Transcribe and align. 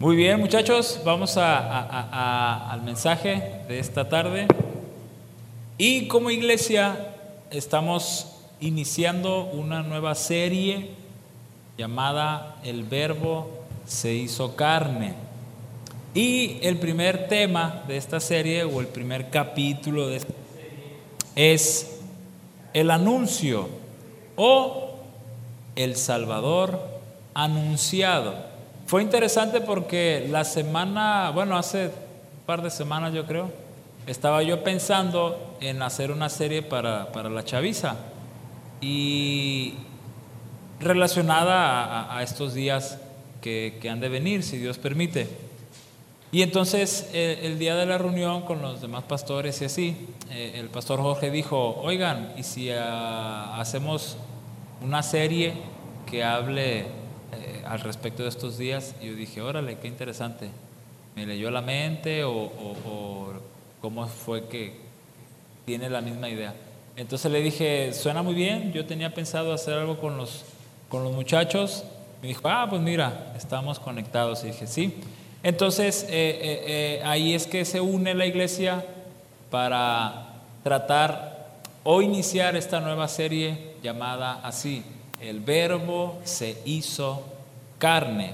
Muy 0.00 0.14
bien, 0.14 0.38
muchachos, 0.38 1.00
vamos 1.04 1.36
al 1.36 2.82
mensaje 2.82 3.62
de 3.66 3.80
esta 3.80 4.08
tarde. 4.08 4.46
Y 5.76 6.06
como 6.06 6.30
iglesia 6.30 7.16
estamos 7.50 8.36
iniciando 8.60 9.46
una 9.46 9.82
nueva 9.82 10.14
serie 10.14 10.90
llamada 11.76 12.58
El 12.62 12.84
Verbo 12.84 13.50
se 13.88 14.14
hizo 14.14 14.54
carne. 14.54 15.14
Y 16.14 16.58
el 16.62 16.78
primer 16.78 17.26
tema 17.26 17.82
de 17.88 17.96
esta 17.96 18.20
serie, 18.20 18.62
o 18.62 18.80
el 18.80 18.86
primer 18.86 19.30
capítulo 19.30 20.06
de 20.06 20.18
esta 20.18 20.32
serie, 20.54 20.94
es 21.34 21.98
el 22.72 22.92
anuncio 22.92 23.68
o 24.36 24.94
el 25.74 25.96
Salvador 25.96 27.00
anunciado. 27.34 28.47
Fue 28.88 29.02
interesante 29.02 29.60
porque 29.60 30.26
la 30.30 30.44
semana, 30.44 31.30
bueno, 31.34 31.58
hace 31.58 31.88
un 31.88 32.46
par 32.46 32.62
de 32.62 32.70
semanas 32.70 33.12
yo 33.12 33.26
creo, 33.26 33.52
estaba 34.06 34.42
yo 34.42 34.64
pensando 34.64 35.58
en 35.60 35.82
hacer 35.82 36.10
una 36.10 36.30
serie 36.30 36.62
para, 36.62 37.10
la 37.28 37.44
chaviza 37.44 37.96
y 38.80 39.74
relacionada 40.80 42.16
a, 42.16 42.22
estos 42.22 42.54
días 42.54 42.96
que, 43.42 43.78
han 43.90 44.00
de 44.00 44.08
venir, 44.08 44.42
si 44.42 44.56
Dios 44.56 44.78
permite. 44.78 45.28
Y 46.32 46.40
entonces 46.40 47.10
el, 47.12 47.58
día 47.58 47.76
de 47.76 47.84
la 47.84 47.98
reunión 47.98 48.40
con 48.40 48.62
los 48.62 48.80
demás 48.80 49.04
pastores 49.04 49.60
y 49.60 49.66
así, 49.66 50.08
eh, 50.30 50.52
el 50.54 50.70
pastor 50.70 50.98
Jorge 51.00 51.30
dijo, 51.30 51.78
oigan, 51.82 52.32
¿y 52.38 52.42
si 52.42 52.70
ah, 52.70 53.60
hacemos 53.60 54.16
una 54.80 55.02
serie 55.02 55.52
que 56.10 56.24
hable 56.24 56.86
al 57.68 57.80
respecto 57.80 58.22
de 58.22 58.30
estos 58.30 58.56
días, 58.56 58.94
yo 59.02 59.14
dije, 59.14 59.42
órale, 59.42 59.76
qué 59.78 59.88
interesante. 59.88 60.48
Me 61.14 61.26
leyó 61.26 61.50
la 61.50 61.60
mente 61.60 62.24
o, 62.24 62.50
cómo 63.82 64.06
fue 64.06 64.48
que 64.48 64.72
tiene 65.66 65.90
la 65.90 66.00
misma 66.00 66.30
idea. 66.30 66.54
Entonces 66.96 67.30
le 67.30 67.42
dije, 67.42 67.92
suena 67.92 68.22
muy 68.22 68.34
bien, 68.34 68.72
yo 68.72 68.86
tenía 68.86 69.12
pensado 69.12 69.52
hacer 69.52 69.74
algo 69.74 69.98
con 69.98 70.16
los, 70.16 70.46
con 70.88 71.04
los 71.04 71.12
muchachos. 71.12 71.84
Me 72.22 72.28
dijo, 72.28 72.48
ah, 72.48 72.66
pues 72.70 72.80
mira, 72.80 73.34
estamos 73.36 73.78
conectados. 73.78 74.44
Y 74.44 74.46
dije, 74.48 74.66
sí. 74.66 74.94
Entonces 75.42 76.04
eh, 76.04 76.08
eh, 76.10 77.02
ahí 77.04 77.34
es 77.34 77.46
que 77.46 77.66
se 77.66 77.82
une 77.82 78.14
la 78.14 78.24
iglesia 78.24 78.84
para 79.50 80.40
tratar 80.64 81.60
o 81.84 82.00
iniciar 82.00 82.56
esta 82.56 82.80
nueva 82.80 83.08
serie 83.08 83.74
llamada 83.82 84.40
así, 84.42 84.82
el 85.20 85.40
verbo 85.40 86.18
se 86.24 86.56
hizo 86.64 87.37
carne. 87.78 88.32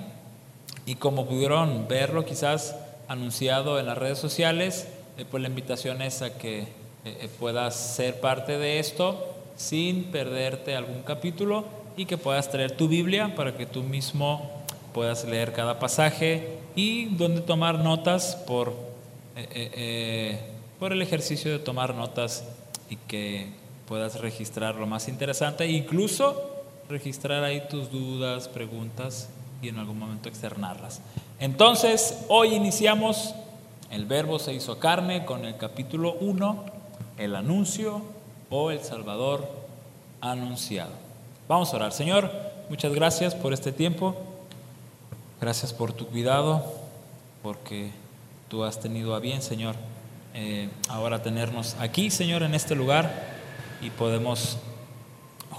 Y 0.87 0.97
como 0.97 1.27
pudieron 1.27 1.87
verlo 1.89 2.25
quizás 2.25 2.77
anunciado 3.09 3.79
en 3.79 3.87
las 3.87 3.99
redes 3.99 4.19
sociales, 4.19 4.89
eh, 5.17 5.25
pues 5.31 5.43
la 5.43 5.49
invitación 5.49 6.03
es 6.03 6.23
a 6.23 6.37
que 6.37 6.61
eh, 6.61 6.67
eh, 7.05 7.29
puedas 7.39 7.75
ser 7.77 8.21
parte 8.21 8.59
de 8.59 8.79
esto 8.79 9.35
sin 9.57 10.05
perderte 10.05 10.75
algún 10.75 11.03
capítulo 11.03 11.65
y 11.97 12.07
que 12.07 12.19
puedas 12.19 12.51
traer 12.51 12.73
tu 12.73 12.89
Biblia 12.89 13.35
para 13.37 13.57
que 13.57 13.67
tú 13.67 13.83
mismo 13.83 14.51
puedas 14.93 15.25
leer 15.25 15.53
cada 15.53 15.79
pasaje 15.79 16.59
y 16.75 17.07
donde 17.17 17.41
tomar 17.41 17.79
notas 17.79 18.37
por, 18.47 18.75
por 20.81 20.93
el 20.93 21.03
ejercicio 21.03 21.53
de 21.53 21.61
tomar 21.61 21.95
notas 21.95 22.45
y 22.91 22.97
que 22.97 23.49
puedas 23.87 24.21
registrar 24.21 24.75
lo 24.75 24.87
más 24.87 25.07
interesante, 25.07 25.69
incluso 25.69 26.54
registrar 26.89 27.45
ahí 27.45 27.63
tus 27.69 27.91
dudas, 27.91 28.49
preguntas 28.49 29.29
y 29.63 29.69
en 29.69 29.79
algún 29.79 29.99
momento 29.99 30.29
externarlas. 30.29 31.01
Entonces, 31.41 32.25
hoy 32.29 32.55
iniciamos 32.55 33.35
el 33.95 34.07
verbo 34.07 34.41
se 34.41 34.53
hizo 34.53 34.81
carne 34.81 35.25
con 35.25 35.45
el 35.45 35.57
capítulo 35.57 36.15
1, 36.15 36.65
el 37.19 37.37
anuncio 37.37 38.03
o 38.51 38.73
el 38.73 38.81
Salvador 38.81 39.49
anunciado. 40.21 40.91
Vamos 41.47 41.73
a 41.73 41.77
orar. 41.77 41.93
Señor, 41.93 42.29
muchas 42.69 42.93
gracias 42.93 43.37
por 43.37 43.53
este 43.53 43.71
tiempo. 43.71 44.17
Gracias 45.41 45.73
por 45.73 45.93
tu 45.93 46.07
cuidado, 46.07 46.65
porque 47.41 47.93
tú 48.49 48.65
has 48.65 48.81
tenido 48.81 49.15
a 49.15 49.21
bien, 49.21 49.43
Señor, 49.43 49.77
eh, 50.35 50.71
ahora 50.89 51.23
tenernos 51.23 51.77
aquí, 51.79 52.11
Señor, 52.11 52.43
en 52.43 52.55
este 52.55 52.75
lugar 52.75 53.13
y 53.81 53.91
podemos 53.91 54.59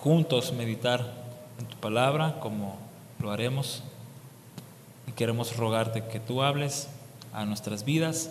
juntos 0.06 0.54
meditar 0.54 1.04
en 1.60 1.66
tu 1.66 1.78
palabra 1.78 2.40
como 2.40 2.78
lo 3.20 3.32
haremos. 3.32 3.82
Y 5.08 5.14
queremos 5.14 5.58
rogarte 5.58 6.06
que 6.06 6.20
tú 6.20 6.44
hables 6.44 6.90
a 7.34 7.44
nuestras 7.46 7.86
vidas, 7.86 8.30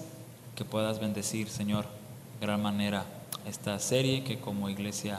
que 0.54 0.64
puedas 0.64 1.00
bendecir, 1.00 1.48
Señor, 1.48 1.86
de 2.38 2.46
gran 2.46 2.62
manera 2.62 3.06
esta 3.44 3.76
serie 3.80 4.22
que 4.22 4.38
como 4.38 4.70
iglesia 4.70 5.18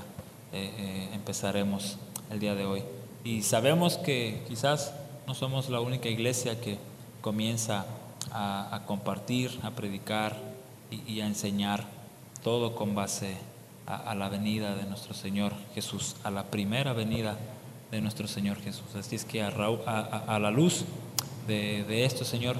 eh, 0.53 0.71
eh, 0.77 1.09
empezaremos 1.11 1.97
el 2.31 2.39
día 2.39 2.55
de 2.55 2.65
hoy. 2.65 2.83
Y 3.25 3.41
sabemos 3.41 3.97
que 3.97 4.41
quizás 4.47 4.93
no 5.27 5.35
somos 5.35 5.69
la 5.69 5.81
única 5.81 6.07
iglesia 6.07 6.61
que 6.61 6.77
comienza 7.19 7.85
a, 8.31 8.81
compartir, 8.87 9.59
a 9.61 9.71
predicar 9.71 10.37
y, 10.89 11.15
y 11.15 11.19
a 11.19 11.27
enseñar 11.27 11.83
todo 12.43 12.75
con 12.77 12.95
base 12.95 13.35
a, 13.87 14.15
la 14.15 14.29
venida 14.29 14.75
de 14.75 14.83
nuestro 14.85 15.13
Señor 15.13 15.53
Jesús, 15.73 16.15
a 16.23 16.31
la 16.31 16.45
primera 16.45 16.93
venida 16.93 17.37
de 17.91 18.01
nuestro 18.01 18.27
Señor 18.27 18.59
Jesús. 18.61 18.95
Así 18.97 19.15
es 19.15 19.25
que 19.25 19.43
a, 19.43 20.39
la 20.39 20.51
luz 20.51 20.85
de, 21.47 22.05
esto, 22.05 22.25
Señor, 22.25 22.57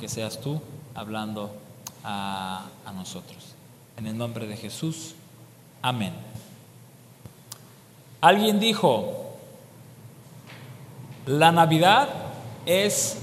que 0.00 0.08
seas 0.08 0.40
tú 0.40 0.60
hablando 0.94 1.54
a, 2.02 2.66
a 2.84 2.92
nosotros. 2.92 3.54
En 3.96 4.06
el 4.06 4.18
nombre 4.18 4.46
de 4.46 4.56
Jesús, 4.56 5.14
amén. 5.80 6.12
Alguien 8.20 8.58
dijo, 8.58 9.36
la 11.26 11.52
Navidad 11.52 12.08
es 12.66 13.18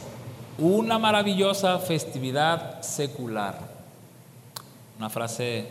una 0.58 1.00
maravillosa 1.00 1.80
festividad 1.80 2.82
secular. 2.82 3.60
Una 4.98 5.10
frase 5.10 5.68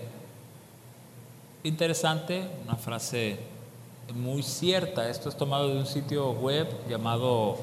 interesante, 1.65 2.48
una 2.65 2.76
frase 2.76 3.38
muy 4.15 4.43
cierta. 4.43 5.09
Esto 5.09 5.28
es 5.28 5.37
tomado 5.37 5.69
de 5.69 5.78
un 5.78 5.87
sitio 5.87 6.32
web 6.32 6.66
llamado 6.88 7.59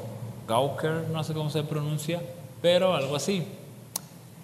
Gawker, 0.47 1.07
no 1.11 1.23
sé 1.23 1.33
cómo 1.33 1.49
se 1.49 1.63
pronuncia, 1.63 2.21
pero 2.61 2.95
algo 2.95 3.15
así. 3.15 3.45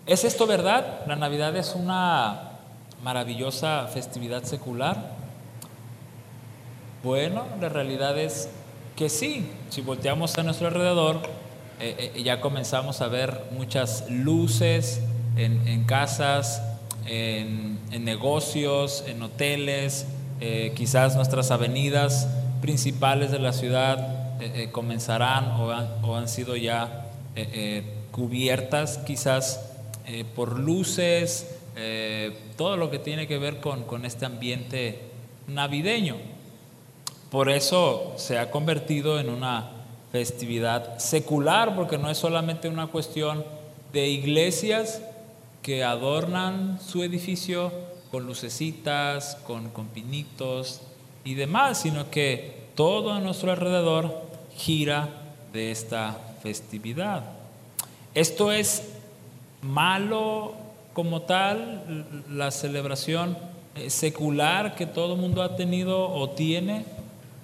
¿Es 0.05 0.23
esto 0.23 0.45
verdad? 0.45 1.05
¿La 1.07 1.15
Navidad 1.15 1.55
es 1.55 1.75
una 1.75 2.51
maravillosa 3.03 3.87
festividad 3.87 4.43
secular? 4.43 5.11
Bueno, 7.03 7.45
la 7.61 7.69
realidad 7.69 8.17
es 8.17 8.49
que 8.95 9.09
sí. 9.09 9.49
Si 9.69 9.81
volteamos 9.81 10.37
a 10.37 10.43
nuestro 10.43 10.67
alrededor, 10.67 11.21
eh, 11.79 12.11
eh, 12.15 12.23
ya 12.23 12.41
comenzamos 12.41 13.01
a 13.01 13.07
ver 13.07 13.45
muchas 13.51 14.09
luces 14.09 15.01
en, 15.35 15.67
en 15.67 15.85
casas, 15.85 16.61
en, 17.05 17.79
negocios, 18.03 19.03
en 19.07 19.21
hoteles, 19.21 20.05
eh, 20.39 20.73
quizás 20.75 21.15
nuestras 21.15 21.51
avenidas 21.51 22.27
principales 22.61 23.31
de 23.31 23.39
la 23.39 23.53
ciudad 23.53 24.41
eh, 24.41 24.51
eh, 24.55 24.69
comenzarán 24.71 25.51
o 25.51 26.15
han, 26.15 26.27
sido 26.27 26.55
ya 26.55 27.07
cubiertas 28.11 28.99
quizás 28.99 29.69
por 30.35 30.59
luces, 30.59 31.47
todo 32.57 32.77
lo 32.77 32.91
que 32.91 32.99
tiene 32.99 33.25
que 33.25 33.39
ver 33.39 33.59
con, 33.59 33.83
con 33.83 34.05
este 34.05 34.25
ambiente 34.25 34.99
navideño. 35.47 36.17
Por 37.31 37.49
eso 37.49 38.13
se 38.17 38.37
ha 38.37 38.51
convertido 38.51 39.19
en 39.19 39.29
una 39.29 39.71
festividad 40.11 40.99
secular, 40.99 41.75
porque 41.75 41.97
no 41.97 42.11
es 42.11 42.19
solamente 42.19 42.69
una 42.69 42.87
cuestión 42.87 43.43
de 43.91 44.07
iglesias, 44.07 45.01
que 45.63 45.83
adornan 45.83 46.80
su 46.86 47.01
edificio 47.04 47.71
con 48.12 48.27
lucecitas, 48.27 49.38
con, 49.48 49.69
con 49.69 49.88
pinitos 49.88 50.81
y 51.24 51.33
demás, 51.33 51.80
sino 51.81 52.12
que 52.12 52.68
todo 52.75 53.13
a 53.13 53.19
nuestro 53.19 53.51
alrededor 53.51 54.21
gira 54.56 55.10
de 55.54 55.71
esta 55.71 56.19
festividad. 56.44 57.24
Esto 58.13 58.51
es 58.51 58.83
malo 59.62 60.54
como 60.94 61.21
tal, 61.21 62.06
la 62.30 62.51
celebración 62.51 63.38
eh, 63.75 63.89
secular 63.89 64.75
que 64.75 64.86
todo 64.86 65.16
el 65.16 65.21
mundo 65.21 65.42
ha 65.42 65.56
tenido 65.56 66.12
o 66.12 66.30
tiene, 66.30 66.86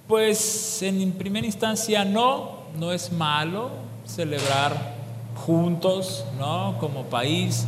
pues 0.06 0.82
en 0.82 1.12
primera 1.12 1.46
instancia 1.46 2.04
no, 2.04 2.60
no 2.78 2.92
es 2.92 3.10
malo 3.10 3.70
celebrar 4.06 4.94
juntos, 5.34 6.24
¿no? 6.38 6.76
Como 6.78 7.04
país, 7.04 7.66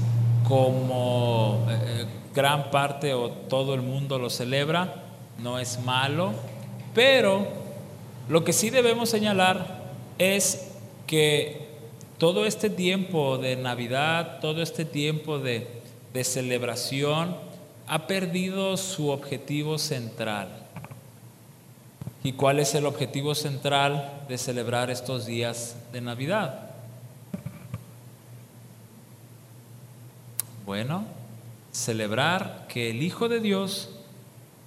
como 0.48 1.66
eh, 1.68 2.06
gran 2.34 2.70
parte 2.70 3.14
o 3.14 3.30
todo 3.30 3.74
el 3.74 3.82
mundo 3.82 4.18
lo 4.18 4.30
celebra, 4.30 5.04
no 5.38 5.58
es 5.58 5.80
malo, 5.80 6.32
pero 6.94 7.46
lo 8.28 8.44
que 8.44 8.52
sí 8.52 8.70
debemos 8.70 9.10
señalar 9.10 9.82
es 10.18 10.72
que 11.06 11.68
todo 12.18 12.46
este 12.46 12.70
tiempo 12.70 13.38
de 13.38 13.56
Navidad, 13.56 14.38
todo 14.40 14.62
este 14.62 14.84
tiempo 14.84 15.38
de 15.38 15.82
celebración, 16.22 17.36
ha 17.88 18.06
perdido 18.06 18.76
su 18.76 19.10
objetivo 19.10 19.78
central. 19.78 20.48
¿Y 22.24 22.32
cuál 22.32 22.60
es 22.60 22.74
el 22.74 22.86
objetivo 22.86 23.34
central 23.34 24.22
de 24.28 24.38
celebrar 24.38 24.90
estos 24.90 25.26
días 25.26 25.76
de 25.92 26.00
Navidad? 26.00 26.61
Bueno, 30.72 31.04
celebrar 31.70 32.64
que 32.66 32.88
el 32.88 33.02
Hijo 33.02 33.28
de 33.28 33.40
Dios 33.40 33.90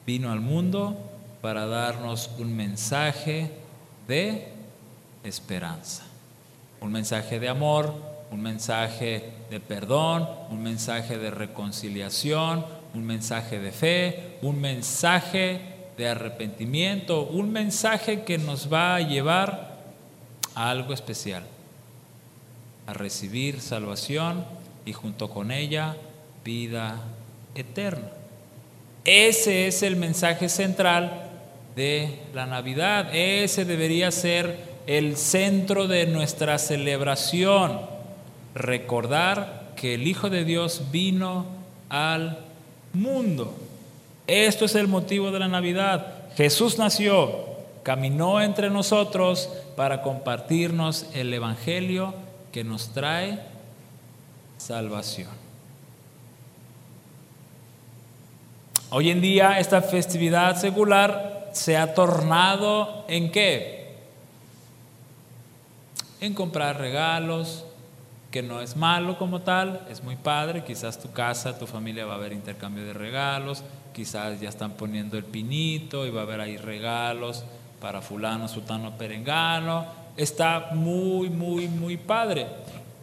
vino 0.06 0.32
al 0.32 0.40
mundo 0.40 0.96
para 1.42 1.66
darnos 1.66 2.30
un 2.38 2.56
mensaje 2.56 3.50
de 4.08 4.50
esperanza, 5.24 6.04
un 6.80 6.92
mensaje 6.92 7.40
de 7.40 7.50
amor, 7.50 7.92
un 8.30 8.40
mensaje 8.40 9.32
de 9.50 9.60
perdón, 9.60 10.30
un 10.52 10.62
mensaje 10.62 11.18
de 11.18 11.32
reconciliación, 11.32 12.64
un 12.94 13.04
mensaje 13.04 13.58
de 13.58 13.72
fe, 13.72 14.38
un 14.44 14.62
mensaje 14.62 15.60
de 15.98 16.08
arrepentimiento, 16.08 17.24
un 17.24 17.52
mensaje 17.52 18.24
que 18.24 18.38
nos 18.38 18.72
va 18.72 18.98
a 18.98 19.02
llevar 19.02 19.80
a 20.54 20.70
algo 20.70 20.94
especial, 20.94 21.48
a 22.86 22.94
recibir 22.94 23.60
salvación 23.60 24.46
y 24.86 24.94
junto 24.94 25.30
con 25.30 25.52
ella 25.52 25.96
vida 26.44 27.02
eterna. 27.56 28.10
Ese 29.04 29.68
es 29.68 29.84
el 29.84 29.96
mensaje 29.96 30.50
central 30.50 31.30
de 31.76 32.20
la 32.34 32.46
Navidad. 32.46 33.14
Ese 33.14 33.66
debería 33.66 34.12
ser 34.12 34.76
el 34.88 35.18
centro 35.18 35.88
de 35.88 36.06
nuestra 36.06 36.58
celebración. 36.58 37.82
Recordar 38.54 39.74
que 39.76 39.96
el 39.96 40.08
Hijo 40.08 40.30
de 40.30 40.46
Dios 40.46 40.84
vino 40.92 41.46
al 41.90 42.40
mundo. 42.94 43.54
Esto 44.28 44.66
es 44.66 44.76
el 44.76 44.88
motivo 44.88 45.32
de 45.32 45.40
la 45.40 45.48
Navidad. 45.48 46.14
Jesús 46.36 46.78
nació, 46.78 47.46
caminó 47.84 48.42
entre 48.42 48.70
nosotros 48.70 49.50
para 49.76 50.02
compartirnos 50.02 51.08
el 51.14 51.34
Evangelio 51.34 52.14
que 52.52 52.64
nos 52.64 52.90
trae 52.90 53.40
salvación. 54.66 55.30
Hoy 58.90 59.12
en 59.12 59.22
día 59.22 59.60
esta 59.60 59.84
festividad 59.84 60.56
secular 60.56 61.52
se 61.54 61.78
ha 61.78 61.94
tornado 61.94 63.06
en 63.08 63.32
qué? 63.32 63.96
En 66.20 66.34
comprar 66.34 66.80
regalos, 66.80 67.64
que 68.32 68.42
no 68.42 68.60
es 68.60 68.76
malo 68.76 69.20
como 69.20 69.42
tal, 69.42 69.86
es 69.88 70.04
muy 70.04 70.16
padre, 70.16 70.64
quizás 70.64 71.00
tu 71.00 71.12
casa, 71.12 71.60
tu 71.60 71.68
familia 71.68 72.08
va 72.08 72.14
a 72.14 72.18
haber 72.18 72.34
intercambio 72.34 72.84
de 72.86 72.94
regalos, 72.94 73.64
quizás 73.94 74.42
ya 74.42 74.50
están 74.50 74.72
poniendo 74.72 75.16
el 75.16 75.26
pinito 75.26 76.08
y 76.08 76.10
va 76.10 76.22
a 76.22 76.24
haber 76.24 76.42
ahí 76.42 76.58
regalos 76.58 77.46
para 77.80 78.02
fulano, 78.02 78.48
sutano, 78.48 78.98
perengano, 78.98 79.86
está 80.18 80.70
muy, 80.72 81.30
muy, 81.30 81.68
muy 81.68 81.98
padre. 81.98 82.48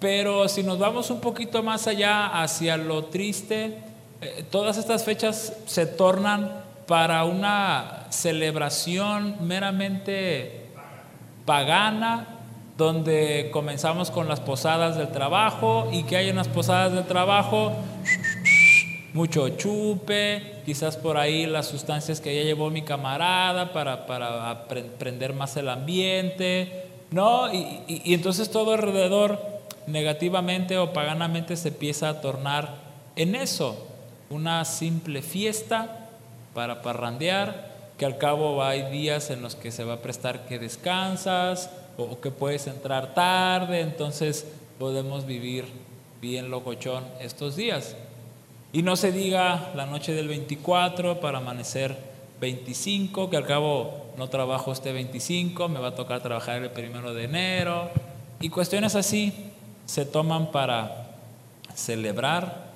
Pero 0.02 0.48
si 0.48 0.64
nos 0.64 0.80
vamos 0.80 1.10
un 1.10 1.20
poquito 1.20 1.62
más 1.62 1.86
allá 1.86 2.42
hacia 2.42 2.76
lo 2.76 3.04
triste, 3.04 3.78
eh, 4.20 4.44
todas 4.50 4.76
estas 4.76 5.04
fechas 5.04 5.56
se 5.64 5.86
tornan 5.86 6.64
para 6.88 7.22
una 7.24 8.06
celebración 8.10 9.36
meramente 9.46 10.66
pagana, 11.46 12.40
donde 12.76 13.50
comenzamos 13.52 14.10
con 14.10 14.26
las 14.26 14.40
posadas 14.40 14.96
del 14.96 15.12
trabajo 15.12 15.88
y 15.92 16.02
que 16.02 16.16
hay 16.16 16.30
unas 16.30 16.48
posadas 16.48 16.92
del 16.92 17.04
trabajo, 17.04 17.72
mucho 19.12 19.50
chupe, 19.50 20.62
quizás 20.66 20.96
por 20.96 21.16
ahí 21.16 21.46
las 21.46 21.68
sustancias 21.68 22.20
que 22.20 22.34
ya 22.34 22.42
llevó 22.42 22.70
mi 22.70 22.82
camarada 22.82 23.72
para, 23.72 24.04
para 24.06 24.64
prender 24.66 25.32
más 25.32 25.56
el 25.56 25.68
ambiente, 25.68 26.86
¿no? 27.12 27.54
y 27.54 28.14
entonces 28.14 28.50
todo 28.50 28.72
alrededor 28.72 29.52
negativamente 29.92 30.78
o 30.78 30.92
paganamente 30.92 31.56
se 31.56 31.68
empieza 31.68 32.08
a 32.08 32.20
tornar 32.20 32.74
en 33.14 33.34
eso, 33.34 33.86
una 34.30 34.64
simple 34.64 35.22
fiesta 35.22 36.08
para 36.54 36.82
parrandear, 36.82 37.70
que 37.98 38.06
al 38.06 38.18
cabo 38.18 38.64
hay 38.64 38.90
días 38.90 39.30
en 39.30 39.42
los 39.42 39.54
que 39.54 39.70
se 39.70 39.84
va 39.84 39.94
a 39.94 40.02
prestar 40.02 40.46
que 40.46 40.58
descansas 40.58 41.70
o 41.98 42.20
que 42.20 42.30
puedes 42.30 42.66
entrar 42.66 43.14
tarde, 43.14 43.80
entonces 43.80 44.46
podemos 44.78 45.26
vivir 45.26 45.66
bien 46.20 46.50
locochón 46.50 47.04
estos 47.20 47.54
días. 47.54 47.94
Y 48.72 48.82
no 48.82 48.96
se 48.96 49.12
diga 49.12 49.72
la 49.76 49.84
noche 49.84 50.14
del 50.14 50.28
24 50.28 51.20
para 51.20 51.38
amanecer 51.38 51.96
25, 52.40 53.28
que 53.28 53.36
al 53.36 53.46
cabo 53.46 54.06
no 54.16 54.28
trabajo 54.28 54.72
este 54.72 54.92
25, 54.92 55.68
me 55.68 55.78
va 55.78 55.88
a 55.88 55.94
tocar 55.94 56.22
trabajar 56.22 56.62
el 56.62 56.70
primero 56.70 57.12
de 57.12 57.24
enero, 57.24 57.90
y 58.40 58.48
cuestiones 58.48 58.96
así 58.96 59.51
se 59.86 60.04
toman 60.04 60.50
para 60.50 61.06
celebrar 61.74 62.70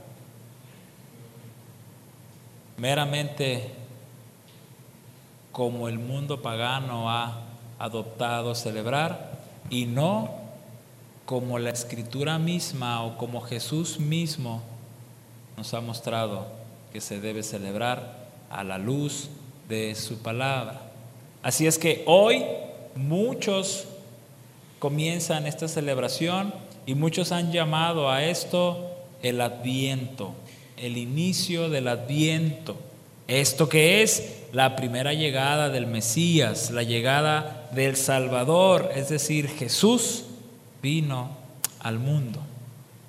meramente 2.77 3.73
como 5.53 5.89
el 5.89 5.99
mundo 5.99 6.43
pagano 6.43 7.11
ha 7.11 7.41
adoptado 7.79 8.55
celebrar 8.55 9.39
y 9.71 9.87
no 9.87 10.31
como 11.25 11.59
la 11.59 11.71
escritura 11.71 12.39
misma 12.39 13.03
o 13.03 13.17
como 13.17 13.41
Jesús 13.41 13.99
mismo 13.99 14.63
nos 15.57 15.73
ha 15.75 15.81
mostrado 15.81 16.47
que 16.93 17.01
se 17.01 17.21
debe 17.21 17.43
celebrar 17.43 18.27
a 18.51 18.63
la 18.65 18.79
luz 18.79 19.29
de 19.69 19.95
su 19.95 20.19
palabra. 20.19 20.83
Así 21.43 21.67
es 21.67 21.79
que 21.79 22.05
hoy 22.07 22.45
muchos 22.95 23.87
comienzan 24.79 25.47
esta 25.47 25.69
celebración 25.69 26.55
y 26.87 26.95
muchos 26.95 27.33
han 27.33 27.53
llamado 27.53 28.11
a 28.11 28.25
esto 28.25 28.97
el 29.23 29.41
adviento, 29.41 30.35
el 30.77 30.97
inicio 30.97 31.69
del 31.69 31.89
adviento. 31.89 32.77
Esto 33.27 33.69
que 33.69 34.03
es 34.03 34.45
la 34.53 34.77
primera 34.77 35.13
llegada 35.13 35.69
del 35.69 35.89
Mesías, 35.89 36.71
la 36.71 36.85
llegada 36.85 37.69
del 37.73 37.97
Salvador, 37.97 38.91
es 38.95 39.09
decir, 39.09 39.49
Jesús 39.49 40.25
vino 40.81 41.31
al 41.81 41.99
mundo. 41.99 42.41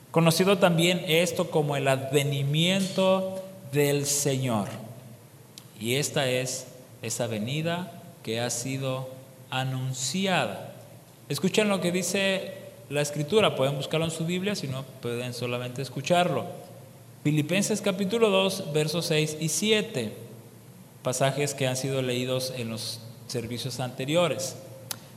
Conocido 0.09 0.57
también 0.57 1.03
esto 1.07 1.51
como 1.51 1.75
el 1.75 1.87
advenimiento 1.87 3.43
del 3.71 4.07
Señor. 4.07 4.69
Y 5.79 5.95
esta 5.95 6.27
es 6.27 6.65
esa 7.03 7.27
venida 7.27 7.91
que 8.23 8.39
ha 8.39 8.49
sido 8.49 9.09
anunciada. 9.51 10.73
Escuchen 11.29 11.69
lo 11.69 11.79
que 11.79 11.91
dice 11.91 12.66
la 12.89 13.01
escritura. 13.01 13.55
Pueden 13.55 13.75
buscarlo 13.75 14.05
en 14.05 14.11
su 14.11 14.25
Biblia, 14.25 14.55
si 14.55 14.67
no 14.67 14.83
pueden 15.01 15.33
solamente 15.33 15.81
escucharlo. 15.81 16.45
Filipenses 17.23 17.81
capítulo 17.81 18.29
2, 18.29 18.73
versos 18.73 19.07
6 19.07 19.37
y 19.39 19.49
7, 19.49 20.13
pasajes 21.03 21.53
que 21.53 21.67
han 21.67 21.75
sido 21.75 22.01
leídos 22.01 22.53
en 22.55 22.69
los 22.69 23.01
servicios 23.27 23.79
anteriores. 23.79 24.55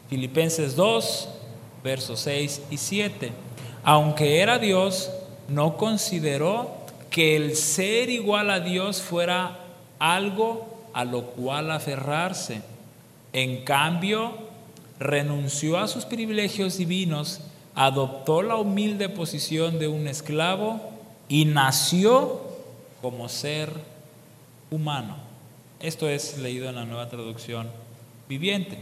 Filipenses 0.09 0.75
2, 0.75 1.29
versos 1.85 2.21
6 2.21 2.63
y 2.71 2.77
7. 2.77 3.33
Aunque 3.85 4.41
era 4.41 4.59
Dios, 4.59 5.11
no 5.49 5.77
consideró 5.77 6.75
que 7.11 7.37
el 7.37 7.57
ser 7.57 8.11
igual 8.11 8.51
a 8.51 8.61
Dios 8.61 9.01
fuera 9.01 9.59
algo 9.99 10.67
a 10.93 11.05
lo 11.05 11.27
cual 11.27 11.71
aferrarse. 11.71 12.63
En 13.33 13.65
cambio, 13.65 14.33
renunció 14.99 15.79
a 15.79 15.87
sus 15.87 16.05
privilegios 16.05 16.77
divinos 16.77 17.41
adoptó 17.81 18.43
la 18.43 18.57
humilde 18.57 19.09
posición 19.09 19.79
de 19.79 19.89
un 19.89 20.07
esclavo 20.07 20.81
y 21.31 21.47
nació 21.47 22.43
como 23.01 23.31
ser 23.31 23.73
humano. 24.71 25.17
Esto 25.81 26.07
es 26.07 26.37
leído 26.37 26.69
en 26.69 26.75
la 26.75 26.85
nueva 26.85 27.09
traducción 27.09 27.71
viviente. 28.29 28.77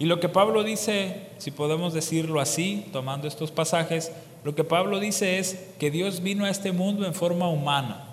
Y 0.00 0.06
lo 0.06 0.18
que 0.18 0.28
Pablo 0.28 0.64
dice, 0.64 1.28
si 1.38 1.52
podemos 1.52 1.94
decirlo 1.94 2.40
así, 2.40 2.84
tomando 2.92 3.28
estos 3.28 3.52
pasajes, 3.52 4.10
lo 4.42 4.56
que 4.56 4.64
Pablo 4.64 4.98
dice 4.98 5.38
es 5.38 5.68
que 5.78 5.92
Dios 5.92 6.20
vino 6.20 6.44
a 6.44 6.50
este 6.50 6.72
mundo 6.72 7.06
en 7.06 7.14
forma 7.14 7.48
humana. 7.48 8.06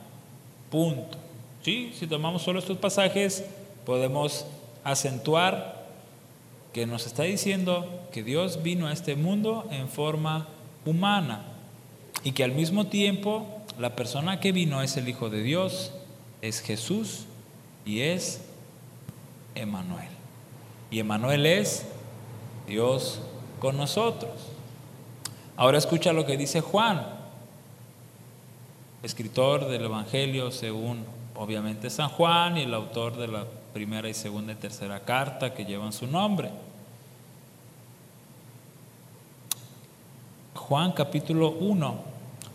Punto. 0.69 1.17
¿Sí? 1.63 1.91
Si 1.97 2.05
tomamos 2.05 2.43
solo 2.43 2.59
estos 2.59 2.77
pasajes, 2.77 3.45
podemos 3.83 4.45
acentuar 4.83 5.78
que 6.73 6.85
nos 6.85 7.07
está 7.07 7.23
diciendo 7.23 8.07
que 8.11 8.23
Dios 8.23 8.61
vino 8.63 8.87
a 8.87 8.93
este 8.93 9.15
mundo 9.15 9.67
en 9.71 9.89
forma 9.89 10.47
humana 10.85 11.45
y 12.23 12.33
que 12.33 12.43
al 12.43 12.51
mismo 12.51 12.87
tiempo 12.87 13.47
la 13.77 13.95
persona 13.95 14.39
que 14.39 14.51
vino 14.51 14.81
es 14.81 14.97
el 14.97 15.07
Hijo 15.07 15.29
de 15.29 15.41
Dios, 15.41 15.91
es 16.41 16.61
Jesús 16.61 17.25
y 17.85 18.01
es 18.01 18.41
Emanuel. 19.55 20.09
Y 20.91 20.99
Emanuel 20.99 21.45
es 21.45 21.85
Dios 22.67 23.21
con 23.59 23.77
nosotros. 23.77 24.31
Ahora 25.57 25.77
escucha 25.77 26.13
lo 26.13 26.25
que 26.25 26.37
dice 26.37 26.61
Juan, 26.61 27.05
escritor 29.03 29.67
del 29.67 29.85
Evangelio 29.85 30.51
según 30.51 31.05
obviamente 31.35 31.89
San 31.89 32.09
Juan 32.09 32.57
y 32.57 32.63
el 32.63 32.73
autor 32.73 33.17
de 33.17 33.27
la 33.27 33.45
primera 33.73 34.09
y 34.09 34.13
segunda 34.13 34.53
y 34.53 34.55
tercera 34.55 34.99
carta 35.01 35.53
que 35.53 35.65
llevan 35.65 35.93
su 35.93 36.07
nombre. 36.07 36.49
Juan 40.55 40.91
capítulo 40.91 41.51
1, 41.51 41.95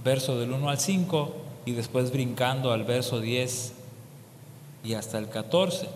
verso 0.05 0.39
del 0.39 0.53
1 0.53 0.69
al 0.69 0.79
5 0.79 1.35
y 1.67 1.73
después 1.73 2.13
brincando 2.13 2.73
al 2.73 2.85
verso 2.85 3.21
10 3.21 3.73
y 4.85 4.95
hasta 4.95 5.19
el 5.19 5.29
14. 5.29 5.89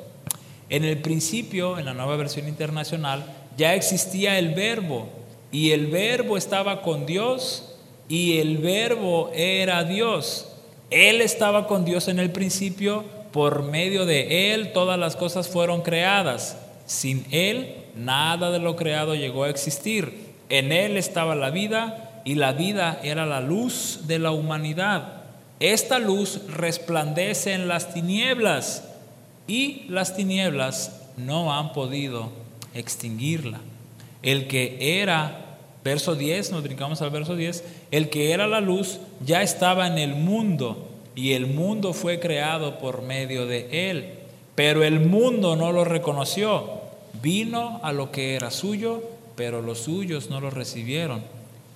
En 0.70 0.84
el 0.84 1.00
principio, 1.00 1.78
en 1.78 1.84
la 1.84 1.94
nueva 1.94 2.16
versión 2.16 2.48
internacional, 2.48 3.24
ya 3.56 3.74
existía 3.74 4.38
el 4.38 4.54
verbo 4.54 5.08
y 5.52 5.70
el 5.70 5.86
verbo 5.86 6.36
estaba 6.36 6.82
con 6.82 7.06
Dios 7.06 7.76
y 8.08 8.38
el 8.38 8.58
verbo 8.58 9.30
era 9.34 9.84
Dios. 9.84 10.48
Él 10.90 11.20
estaba 11.20 11.66
con 11.66 11.84
Dios 11.84 12.08
en 12.08 12.18
el 12.18 12.32
principio, 12.32 13.04
por 13.32 13.62
medio 13.62 14.06
de 14.06 14.52
Él 14.52 14.72
todas 14.72 14.98
las 14.98 15.16
cosas 15.16 15.48
fueron 15.48 15.82
creadas. 15.82 16.56
Sin 16.86 17.26
Él 17.30 17.74
nada 17.94 18.50
de 18.50 18.58
lo 18.58 18.76
creado 18.76 19.14
llegó 19.14 19.44
a 19.44 19.50
existir. 19.50 20.28
En 20.48 20.72
Él 20.72 20.96
estaba 20.96 21.34
la 21.34 21.50
vida 21.50 22.22
y 22.24 22.34
la 22.34 22.52
vida 22.52 23.00
era 23.02 23.26
la 23.26 23.40
luz 23.40 24.00
de 24.06 24.18
la 24.18 24.30
humanidad. 24.30 25.22
Esta 25.60 25.98
luz 25.98 26.42
resplandece 26.48 27.52
en 27.52 27.68
las 27.68 27.92
tinieblas 27.92 28.84
y 29.46 29.84
las 29.88 30.14
tinieblas 30.14 31.00
no 31.16 31.52
han 31.52 31.72
podido 31.72 32.30
extinguirla. 32.74 33.60
El 34.22 34.46
que 34.46 35.00
era, 35.00 35.56
verso 35.84 36.14
10, 36.14 36.52
nos 36.52 36.62
brincamos 36.62 37.02
al 37.02 37.10
verso 37.10 37.34
10, 37.34 37.64
el 37.90 38.08
que 38.08 38.32
era 38.32 38.46
la 38.46 38.60
luz 38.60 39.00
ya 39.24 39.42
estaba 39.42 39.86
en 39.86 39.98
el 39.98 40.14
mundo 40.14 40.87
y 41.18 41.32
el 41.32 41.48
mundo 41.48 41.94
fue 41.94 42.20
creado 42.20 42.78
por 42.78 43.02
medio 43.02 43.44
de 43.44 43.90
él, 43.90 44.20
pero 44.54 44.84
el 44.84 45.00
mundo 45.00 45.56
no 45.56 45.72
lo 45.72 45.84
reconoció. 45.84 46.80
Vino 47.20 47.80
a 47.82 47.90
lo 47.90 48.12
que 48.12 48.36
era 48.36 48.52
suyo, 48.52 49.02
pero 49.34 49.60
los 49.60 49.80
suyos 49.80 50.30
no 50.30 50.40
lo 50.40 50.50
recibieron. 50.50 51.24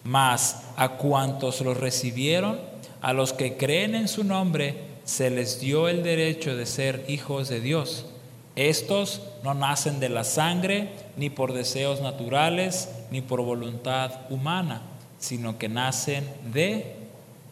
Mas 0.05 0.63
a 0.77 0.91
cuantos 0.91 1.61
lo 1.61 1.75
recibieron, 1.75 2.61
a 3.01 3.13
los 3.13 3.33
que 3.33 3.57
creen 3.57 3.97
en 3.97 4.07
su 4.07 4.23
nombre, 4.23 4.77
se 5.03 5.29
les 5.29 5.59
dio 5.59 5.89
el 5.89 6.05
derecho 6.05 6.55
de 6.55 6.65
ser 6.65 7.05
hijos 7.09 7.49
de 7.49 7.61
Dios. 7.61 8.07
Estos 8.55 9.23
no 9.43 9.55
nacen 9.55 9.99
de 9.99 10.09
la 10.09 10.23
sangre, 10.23 10.91
ni 11.17 11.31
por 11.31 11.53
deseos 11.53 12.01
naturales, 12.01 12.91
ni 13.11 13.23
por 13.23 13.43
voluntad 13.43 14.13
humana, 14.31 14.83
sino 15.19 15.59
que 15.59 15.69
nacen 15.69 16.29
de 16.53 16.95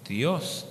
Dios. 0.07 0.67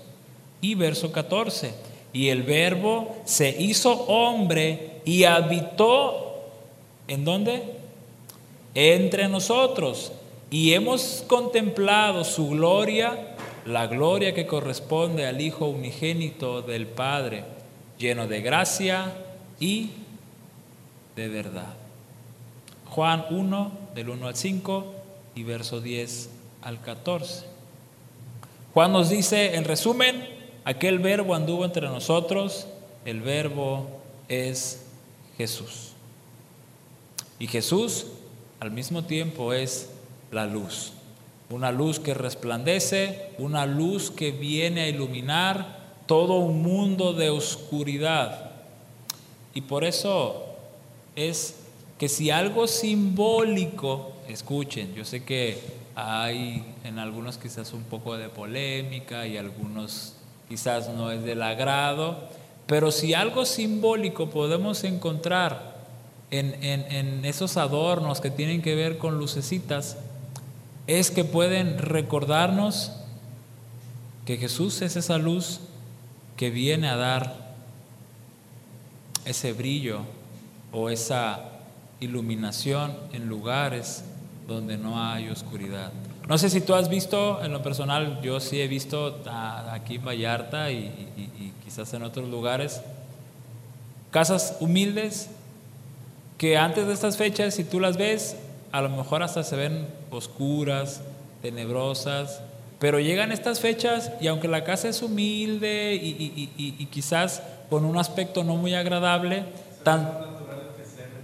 Y 0.61 0.75
verso 0.75 1.11
14, 1.11 1.73
y 2.11 2.29
el 2.29 2.43
verbo 2.43 3.15
se 3.25 3.49
hizo 3.49 3.91
hombre 3.91 5.01
y 5.05 5.23
habitó, 5.23 6.43
¿en 7.07 7.23
dónde? 7.23 7.63
Entre 8.75 9.27
nosotros. 9.27 10.11
Y 10.51 10.73
hemos 10.73 11.23
contemplado 11.27 12.23
su 12.23 12.49
gloria 12.49 13.35
la 13.69 13.87
gloria 13.87 14.33
que 14.33 14.47
corresponde 14.47 15.27
al 15.27 15.41
Hijo 15.41 15.67
unigénito 15.67 16.61
del 16.61 16.87
Padre, 16.87 17.43
lleno 17.97 18.27
de 18.27 18.41
gracia 18.41 19.13
y 19.59 19.91
de 21.15 21.27
verdad. 21.27 21.73
Juan 22.89 23.25
1, 23.29 23.71
del 23.93 24.09
1 24.09 24.27
al 24.27 24.35
5 24.35 24.93
y 25.35 25.43
verso 25.43 25.81
10 25.81 26.29
al 26.63 26.81
14. 26.81 27.45
Juan 28.73 28.91
nos 28.91 29.09
dice, 29.09 29.55
en 29.55 29.65
resumen, 29.65 30.27
aquel 30.69 30.99
verbo 30.99 31.35
anduvo 31.35 31.65
entre 31.65 31.87
nosotros, 31.87 32.67
el 33.05 33.21
verbo 33.21 33.87
es 34.27 34.85
Jesús. 35.37 35.93
Y 37.39 37.47
Jesús 37.47 38.07
al 38.59 38.71
mismo 38.71 39.03
tiempo 39.05 39.53
es 39.53 39.89
la 40.31 40.45
luz 40.45 40.93
una 41.49 41.71
luz 41.71 41.99
que 41.99 42.13
resplandece, 42.13 43.31
una 43.39 43.65
luz 43.65 44.11
que 44.11 44.31
viene 44.31 44.81
a 44.81 44.87
iluminar 44.87 45.79
todo 46.05 46.35
un 46.35 46.61
mundo 46.61 47.13
de 47.13 47.31
oscuridad. 47.31 48.51
Y 49.53 49.61
por 49.61 49.83
eso 49.83 50.45
es 51.15 51.55
que 51.97 52.07
si 52.07 52.29
algo 52.29 52.67
simbólico, 52.67 54.13
escuchen, 54.27 54.93
yo 54.93 55.03
sé 55.05 55.23
que 55.23 55.59
hay 55.95 56.63
en 56.83 56.99
algunos 56.99 57.37
quizás 57.39 57.73
un 57.73 57.83
poco 57.83 58.15
de 58.15 58.29
polémica 58.29 59.25
y 59.25 59.35
algunos 59.35 60.15
quizás 60.49 60.89
no 60.89 61.11
es 61.11 61.23
del 61.23 61.41
agrado, 61.41 62.27
pero 62.67 62.91
si 62.91 63.13
algo 63.13 63.45
simbólico 63.45 64.29
podemos 64.29 64.83
encontrar 64.83 65.77
en, 66.31 66.61
en 66.63 67.23
esos 67.23 67.55
adornos 67.55 68.19
que 68.19 68.31
tienen 68.31 68.61
que 68.61 68.75
ver 68.75 68.97
con 68.97 69.17
lucecitas, 69.17 69.97
es 70.87 71.11
que 71.11 71.23
pueden 71.23 71.77
recordarnos 71.77 72.91
que 74.25 74.37
Jesús 74.37 74.81
es 74.81 74.95
esa 74.95 75.17
luz 75.17 75.59
que 76.35 76.49
viene 76.49 76.87
a 76.89 76.95
dar 76.95 77.53
ese 79.25 79.53
brillo 79.53 80.01
o 80.71 80.89
esa 80.89 81.45
iluminación 81.99 82.95
en 83.11 83.27
lugares 83.27 84.03
donde 84.47 84.77
no 84.77 85.03
hay 85.03 85.29
oscuridad. 85.29 85.91
No 86.29 86.37
sé 86.37 86.49
si 86.49 86.61
tú 86.61 86.75
has 86.75 86.87
visto, 86.87 87.43
en 87.43 87.51
lo 87.51 87.61
personal, 87.61 88.21
yo 88.21 88.39
sí 88.39 88.61
he 88.61 88.67
visto 88.67 89.21
aquí 89.71 89.95
en 89.95 90.05
Vallarta 90.05 90.71
y, 90.71 90.85
y 91.17 91.53
quizás 91.65 91.93
en 91.93 92.03
otros 92.03 92.29
lugares, 92.29 92.81
casas 94.11 94.55
humildes 94.59 95.29
que 96.37 96.55
antes 96.55 96.87
de 96.87 96.93
estas 96.93 97.17
fechas, 97.17 97.55
si 97.55 97.65
tú 97.65 97.79
las 97.81 97.97
ves, 97.97 98.37
a 98.71 98.81
lo 98.81 98.89
mejor 98.89 99.23
hasta 99.23 99.43
se 99.43 99.55
ven 99.55 99.87
oscuras, 100.09 101.01
tenebrosas, 101.41 102.41
pero 102.79 102.99
llegan 102.99 103.31
estas 103.31 103.59
fechas 103.59 104.11
y 104.21 104.27
aunque 104.27 104.47
la 104.47 104.63
casa 104.63 104.87
es 104.87 105.01
humilde 105.01 105.95
y, 106.01 106.85
quizás 106.91 107.43
con 107.69 107.85
un 107.85 107.97
aspecto 107.97 108.43
no 108.43 108.55
muy 108.55 108.73
agradable, 108.73 109.43
tan, 109.83 110.11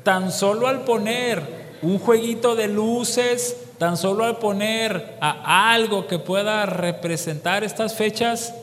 tan 0.03 0.31
solo 0.31 0.67
al 0.67 0.81
poner 0.81 1.65
un 1.81 1.97
jueguito 1.97 2.55
de 2.55 2.67
luces, 2.67 3.64
tan 3.77 3.97
solo 3.97 4.25
al 4.25 4.37
poner 4.37 5.17
a 5.21 5.73
algo 5.73 6.07
que 6.07 6.19
pueda 6.19 6.65
representar 6.65 7.63
estas 7.63 7.95
fechas, 7.95 8.53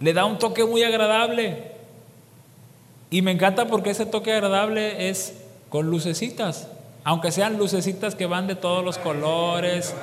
le 0.00 0.12
da 0.12 0.24
un 0.24 0.38
toque 0.38 0.64
muy 0.64 0.82
agradable. 0.82 1.72
Y 3.10 3.22
me 3.22 3.30
encanta 3.30 3.66
porque 3.66 3.90
ese 3.90 4.06
toque 4.06 4.32
agradable 4.32 5.08
es 5.10 5.34
con 5.68 5.90
lucecitas. 5.90 6.68
Aunque 7.04 7.30
sean 7.30 7.58
lucecitas 7.58 8.14
que 8.14 8.26
van 8.26 8.46
de 8.46 8.54
todos 8.54 8.84
los 8.84 8.98
colores. 8.98 9.94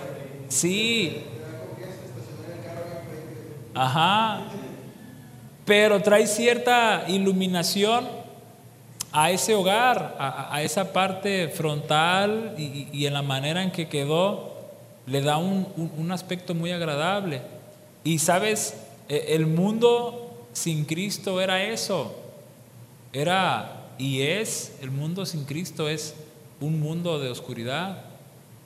Sí. 0.48 1.24
Ajá. 3.74 4.42
Pero 5.66 6.02
trae 6.02 6.28
cierta 6.28 7.06
iluminación 7.08 8.20
a 9.12 9.32
ese 9.32 9.56
hogar, 9.56 10.16
a, 10.20 10.62
esa 10.62 10.94
parte 10.94 11.50
frontal 11.50 12.54
y, 12.58 13.06
en 13.06 13.14
la 13.14 13.22
manera 13.22 13.64
en 13.64 13.72
que 13.72 13.88
quedó, 13.88 14.49
le 15.10 15.22
da 15.22 15.38
un, 15.38 15.68
un 15.98 16.12
aspecto 16.12 16.54
muy 16.54 16.72
agradable. 16.72 17.42
Y 18.04 18.20
sabes, 18.20 18.76
e, 19.08 19.36
el 19.36 19.48
mundo 19.48 20.48
sin 20.54 20.86
Cristo 20.86 21.42
era 21.42 21.64
eso. 21.64 22.16
Era 23.12 23.80
y 23.98 24.22
es, 24.22 24.78
el 24.82 24.92
mundo 24.92 25.26
sin 25.26 25.44
Cristo 25.44 25.90
es 25.90 26.16
un 26.62 26.80
mundo 26.80 27.20
de 27.20 27.30
oscuridad. 27.30 28.06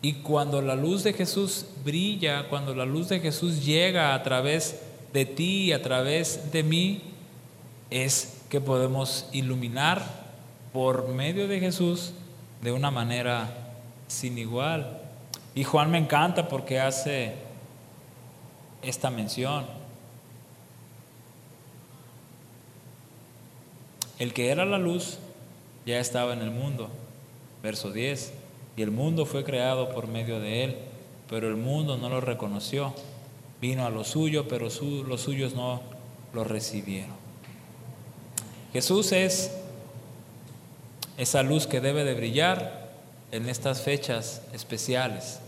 Y 0.01 0.13
cuando 0.15 0.62
la 0.62 0.75
luz 0.75 1.03
de 1.03 1.13
Jesús 1.13 1.65
brilla, 1.83 2.50
cuando 2.50 2.75
la 2.75 2.85
luz 2.85 3.09
de 3.09 3.19
Jesús 3.19 3.65
llega 3.65 4.13
a 4.13 4.21
través 4.21 4.81
de 5.12 5.25
ti, 5.25 5.71
a 5.71 5.81
través 5.81 6.51
de 6.51 6.62
mí, 6.62 7.01
es 7.89 8.41
que 8.50 8.62
podemos 8.62 9.27
iluminar 9.31 10.03
por 10.73 11.07
medio 11.07 11.47
de 11.47 11.59
Jesús 11.59 12.13
de 12.62 12.71
una 12.71 12.91
manera 12.91 13.73
sin 14.07 14.38
igual. 14.38 15.02
Y 15.55 15.63
Juan 15.63 15.91
me 15.91 15.98
encanta 15.98 16.48
porque 16.48 16.79
hace 16.79 17.36
esta 18.81 19.10
mención. 19.10 19.65
El 24.19 24.33
que 24.33 24.50
era 24.50 24.65
la 24.65 24.77
luz 24.77 25.19
ya 25.86 26.00
estaba 26.00 26.33
en 26.33 26.41
el 26.41 26.51
mundo 26.51 26.89
Verso 27.63 27.91
10. 27.91 28.33
Y 28.75 28.81
el 28.81 28.91
mundo 28.91 29.25
fue 29.25 29.45
creado 29.45 29.89
por 29.89 30.07
medio 30.07 30.39
de 30.41 30.65
él, 30.65 30.77
pero 31.29 31.48
el 31.48 31.55
mundo 31.55 31.98
no 31.98 32.10
lo 32.10 32.19
reconoció. 32.19 32.93
Vino 33.62 33.86
a 33.86 33.89
lo 33.89 34.03
suyo, 34.03 34.48
pero 34.50 34.67
los 35.07 35.22
suyos 35.22 35.53
no 35.55 35.81
lo 36.33 36.43
recibieron. 36.43 37.15
Jesús 38.74 39.13
es 39.13 39.51
esa 41.17 41.43
luz 41.43 41.67
que 41.67 41.79
debe 41.79 42.03
de 42.03 42.15
brillar 42.15 42.91
en 43.31 43.48
estas 43.48 43.81
fechas 43.81 44.41
especiales, 44.51 45.39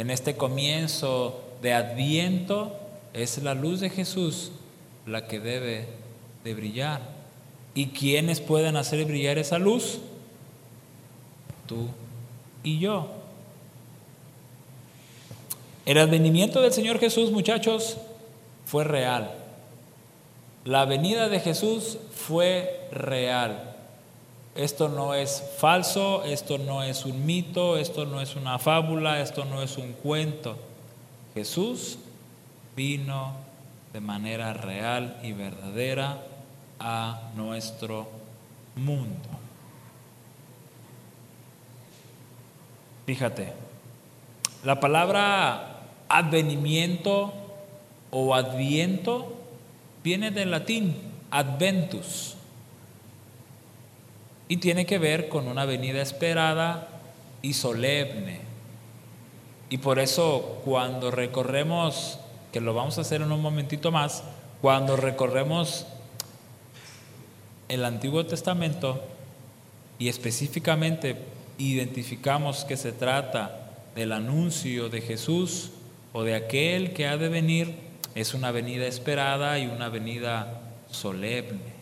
en 0.00 0.08
este 0.08 0.34
comienzo 0.34 1.42
de 1.60 1.74
Adviento 1.74 2.74
es 3.12 3.42
la 3.42 3.52
luz 3.52 3.80
de 3.80 3.90
Jesús 3.90 4.50
la 5.04 5.26
que 5.26 5.40
debe 5.40 5.88
de 6.42 6.54
brillar. 6.54 7.02
¿Y 7.74 7.88
quiénes 7.88 8.40
pueden 8.40 8.76
hacer 8.76 9.04
brillar 9.04 9.36
esa 9.36 9.58
luz? 9.58 9.98
Tú 11.66 11.88
y 12.62 12.78
yo. 12.78 13.08
El 15.84 15.98
advenimiento 15.98 16.62
del 16.62 16.72
Señor 16.72 16.98
Jesús, 16.98 17.30
muchachos, 17.30 17.98
fue 18.64 18.84
real. 18.84 19.34
La 20.64 20.86
venida 20.86 21.28
de 21.28 21.40
Jesús 21.40 21.98
fue 22.10 22.88
real. 22.90 23.69
Esto 24.54 24.88
no 24.88 25.14
es 25.14 25.42
falso, 25.58 26.24
esto 26.24 26.58
no 26.58 26.82
es 26.82 27.04
un 27.04 27.24
mito, 27.24 27.76
esto 27.76 28.04
no 28.04 28.20
es 28.20 28.34
una 28.34 28.58
fábula, 28.58 29.20
esto 29.20 29.44
no 29.44 29.62
es 29.62 29.78
un 29.78 29.92
cuento. 29.92 30.56
Jesús 31.34 31.98
vino 32.74 33.34
de 33.92 34.00
manera 34.00 34.52
real 34.52 35.18
y 35.22 35.32
verdadera 35.32 36.18
a 36.80 37.30
nuestro 37.36 38.08
mundo. 38.74 39.28
Fíjate, 43.06 43.52
la 44.64 44.80
palabra 44.80 45.80
advenimiento 46.08 47.32
o 48.10 48.34
adviento 48.34 49.32
viene 50.02 50.30
del 50.30 50.50
latín 50.50 50.96
adventus 51.30 52.36
y 54.50 54.56
tiene 54.56 54.84
que 54.84 54.98
ver 54.98 55.28
con 55.28 55.46
una 55.46 55.64
venida 55.64 56.02
esperada 56.02 56.88
y 57.40 57.52
solemne. 57.52 58.40
Y 59.70 59.78
por 59.78 60.00
eso 60.00 60.60
cuando 60.64 61.12
recorremos, 61.12 62.18
que 62.50 62.60
lo 62.60 62.74
vamos 62.74 62.98
a 62.98 63.02
hacer 63.02 63.22
en 63.22 63.30
un 63.30 63.40
momentito 63.40 63.92
más, 63.92 64.24
cuando 64.60 64.96
recorremos 64.96 65.86
el 67.68 67.84
Antiguo 67.84 68.26
Testamento 68.26 69.00
y 70.00 70.08
específicamente 70.08 71.16
identificamos 71.56 72.64
que 72.64 72.76
se 72.76 72.90
trata 72.90 73.70
del 73.94 74.10
anuncio 74.10 74.88
de 74.88 75.00
Jesús 75.00 75.70
o 76.12 76.24
de 76.24 76.34
aquel 76.34 76.92
que 76.92 77.06
ha 77.06 77.16
de 77.16 77.28
venir, 77.28 77.76
es 78.16 78.34
una 78.34 78.50
venida 78.50 78.88
esperada 78.88 79.60
y 79.60 79.68
una 79.68 79.90
venida 79.90 80.60
solemne. 80.90 81.79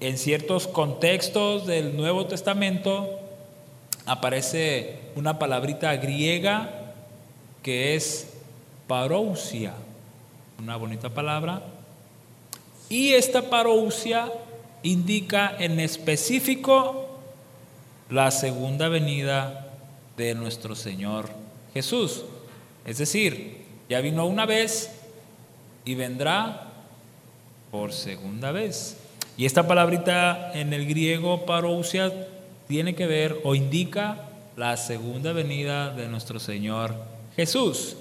En 0.00 0.16
ciertos 0.16 0.66
contextos 0.66 1.66
del 1.66 1.94
Nuevo 1.94 2.24
Testamento 2.24 3.20
aparece 4.06 4.98
una 5.14 5.38
palabrita 5.38 5.94
griega 5.96 6.94
que 7.62 7.94
es 7.94 8.30
parousia, 8.86 9.74
una 10.58 10.76
bonita 10.76 11.10
palabra. 11.10 11.62
Y 12.88 13.12
esta 13.12 13.50
parousia 13.50 14.32
indica 14.82 15.54
en 15.58 15.78
específico 15.78 17.06
la 18.08 18.30
segunda 18.30 18.88
venida 18.88 19.68
de 20.16 20.34
nuestro 20.34 20.74
Señor 20.74 21.28
Jesús. 21.74 22.24
Es 22.86 22.96
decir, 22.96 23.66
ya 23.90 24.00
vino 24.00 24.24
una 24.24 24.46
vez 24.46 24.92
y 25.84 25.94
vendrá 25.94 26.68
por 27.70 27.92
segunda 27.92 28.50
vez. 28.50 28.96
Y 29.40 29.46
esta 29.46 29.66
palabrita 29.66 30.52
en 30.52 30.74
el 30.74 30.86
griego 30.86 31.46
parousia 31.46 32.12
tiene 32.68 32.94
que 32.94 33.06
ver 33.06 33.40
o 33.42 33.54
indica 33.54 34.28
la 34.54 34.76
segunda 34.76 35.32
venida 35.32 35.94
de 35.94 36.08
nuestro 36.08 36.38
Señor 36.38 36.94
Jesús. 37.36 37.96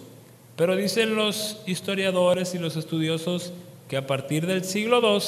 Pero 0.57 0.75
dicen 0.75 1.15
los 1.15 1.61
historiadores 1.65 2.55
y 2.55 2.59
los 2.59 2.75
estudiosos 2.75 3.53
que 3.87 3.95
a 3.95 4.05
partir 4.05 4.47
del 4.47 4.65
siglo 4.65 4.99
II 4.99 5.23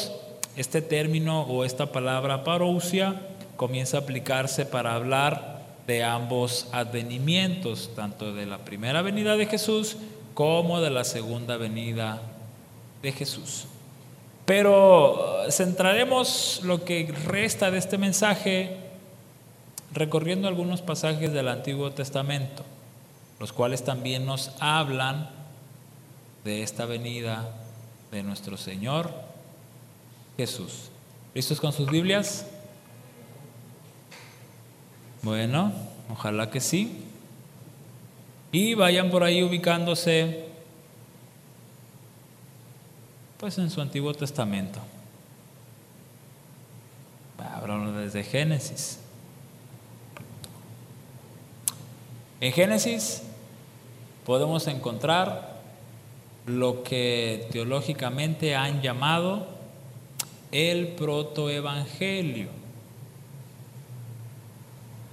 este 0.58 0.82
término 0.82 1.44
o 1.44 1.64
esta 1.64 1.94
palabra 1.94 2.44
parousia 2.44 3.16
comienza 3.56 3.96
a 3.96 4.02
aplicarse 4.02 4.66
para 4.66 4.96
hablar 4.96 5.62
de 5.88 6.04
ambos 6.04 6.68
advenimientos, 6.74 7.90
tanto 7.96 8.34
de 8.34 8.48
la 8.48 8.58
primera 8.58 9.02
venida 9.02 9.38
de 9.38 9.46
Jesús 9.46 9.96
como 10.34 10.82
de 10.82 10.90
la 10.90 11.06
segunda 11.06 11.56
venida 11.56 12.22
de 13.02 13.14
Jesús. 13.14 13.68
Pero 14.52 15.46
uh, 15.46 15.50
centraremos 15.50 16.60
lo 16.66 16.84
que 16.84 17.10
resta 17.26 17.72
de 17.72 17.78
este 17.78 17.98
mensaje 17.98 18.76
recorriendo 19.94 20.50
algunos 20.50 20.82
pasajes 20.82 21.32
del 21.32 21.48
Antiguo 21.48 21.92
Testamento, 21.92 22.66
los 23.40 23.54
cuales 23.54 23.86
también 23.86 24.26
nos 24.26 24.52
hablan 24.60 25.30
de 26.44 26.64
esta 26.64 26.86
venida 26.86 27.48
de 28.12 28.24
nuestro 28.24 28.58
Señor 28.58 29.14
Jesús. 30.36 30.90
¿Listos 31.34 31.62
con 31.62 31.72
sus 31.72 31.90
Biblias? 31.90 32.46
Bueno, 35.22 35.72
ojalá 36.12 36.50
que 36.50 36.60
sí. 36.60 37.06
Y 38.52 38.74
vayan 38.74 39.12
por 39.12 39.24
ahí 39.24 39.44
ubicándose 39.44 40.51
pues 43.42 43.58
en 43.58 43.72
su 43.72 43.82
Antiguo 43.82 44.14
Testamento. 44.14 44.80
Hablamos 47.40 47.96
desde 47.96 48.24
Génesis. 48.24 49.00
En 52.40 52.54
Génesis 52.54 53.24
podemos 54.28 54.68
encontrar 54.68 55.60
lo 56.46 56.84
que 56.84 57.48
teológicamente 57.52 58.56
han 58.56 58.84
llamado 58.84 59.48
el 60.52 60.90
protoevangelio. 60.90 62.50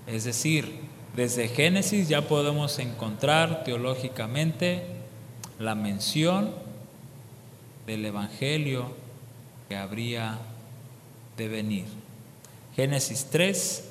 Es 0.06 0.24
decir, 0.24 0.80
desde 1.16 1.48
Génesis 1.48 2.10
ya 2.10 2.28
podemos 2.28 2.78
encontrar 2.78 3.64
teológicamente 3.64 4.84
la 5.58 5.74
mención 5.74 6.67
del 7.88 8.04
Evangelio 8.04 8.94
que 9.66 9.74
habría 9.74 10.38
de 11.38 11.48
venir. 11.48 11.86
Génesis 12.76 13.28
3, 13.30 13.84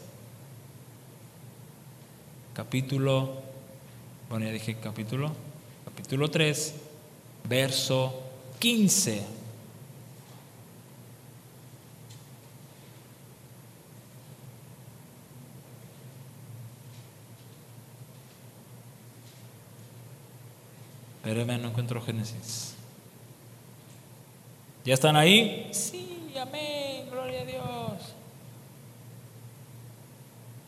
capítulo, 2.54 3.42
bueno, 4.30 4.46
ya 4.46 4.52
dije 4.52 4.76
capítulo, 4.76 5.32
capítulo 5.84 6.30
3, 6.30 6.76
verso 7.50 8.22
15. 8.60 9.24
Espérame, 21.24 21.60
no 21.60 21.70
encuentro 21.70 22.00
Génesis. 22.00 22.77
¿Ya 24.88 24.94
están 24.94 25.18
ahí? 25.18 25.68
Sí, 25.72 26.32
amén, 26.40 27.10
gloria 27.12 27.42
a 27.42 27.44
Dios. 27.44 28.16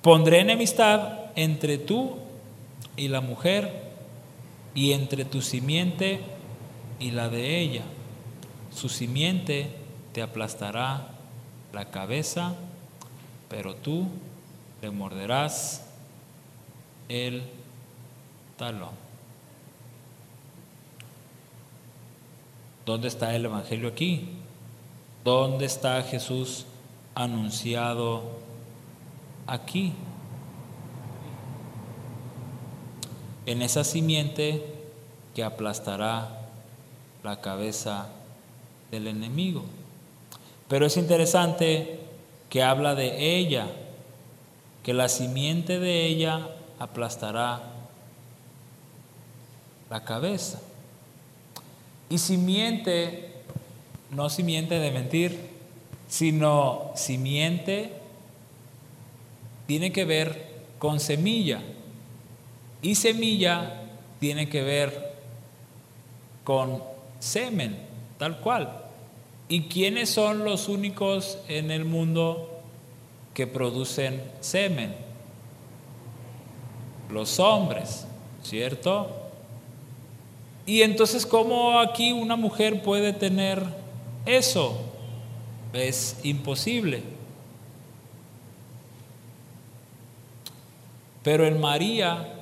Pondré 0.02 0.42
enemistad 0.42 1.32
entre 1.38 1.78
tú 1.78 2.18
y 2.98 3.08
la 3.08 3.22
mujer 3.22 3.72
y 4.76 4.92
entre 4.92 5.24
tu 5.24 5.42
simiente 5.42 6.20
y 7.00 7.12
la 7.12 7.30
de 7.30 7.62
ella. 7.62 7.84
Su 8.76 8.90
simiente 8.90 9.68
te 10.12 10.22
aplastará 10.22 11.12
la 11.72 11.86
cabeza, 11.86 12.56
pero 13.48 13.74
tú 13.74 14.06
le 14.82 14.92
morderás 14.92 15.88
el 17.08 17.44
talón. 18.58 19.09
¿Dónde 22.90 23.08
está 23.08 23.36
el 23.36 23.46
Evangelio 23.46 23.88
aquí? 23.88 24.30
¿Dónde 25.24 25.68
está 25.68 26.02
Jesús 26.02 26.66
anunciado 27.14 28.24
aquí? 29.46 29.94
En 33.46 33.62
esa 33.62 33.84
simiente 33.84 34.66
que 35.36 35.44
aplastará 35.44 36.50
la 37.24 37.42
cabeza 37.42 38.08
del 38.90 39.06
enemigo. 39.06 39.66
Pero 40.68 40.88
es 40.88 40.98
interesante 40.98 42.00
que 42.50 42.64
habla 42.64 42.96
de 42.96 43.38
ella, 43.38 43.68
que 44.82 44.96
la 44.96 45.10
simiente 45.10 45.78
de 45.78 46.08
ella 46.08 46.48
aplastará 46.80 47.62
la 49.92 50.04
cabeza. 50.04 50.60
Y 52.10 52.18
simiente, 52.18 53.34
no 54.12 54.30
simiente 54.30 54.80
de 54.80 54.92
mentir, 54.92 55.50
sino 56.08 56.92
simiente 56.96 57.94
tiene 59.68 59.92
que 59.92 60.06
ver 60.06 60.50
con 60.80 61.00
semilla. 61.00 61.62
Y 62.82 62.96
semilla 62.96 63.84
tiene 64.20 64.50
que 64.50 64.64
ver 64.64 65.14
con 66.44 66.82
semen, 67.20 67.78
tal 68.18 68.40
cual. 68.40 68.86
¿Y 69.48 69.64
quiénes 69.64 70.10
son 70.10 70.44
los 70.44 70.68
únicos 70.70 71.38
en 71.48 71.70
el 71.70 71.86
mundo 71.86 72.62
que 73.36 73.46
producen 73.46 74.24
semen? 74.40 74.96
Los 77.12 77.40
hombres, 77.40 78.08
¿cierto? 78.42 79.19
Y 80.70 80.84
entonces, 80.84 81.26
¿cómo 81.26 81.80
aquí 81.80 82.12
una 82.12 82.36
mujer 82.36 82.84
puede 82.84 83.12
tener 83.12 83.66
eso? 84.28 84.80
Es 85.74 86.20
imposible. 86.22 87.02
Pero 91.24 91.48
en 91.48 91.60
María 91.60 92.36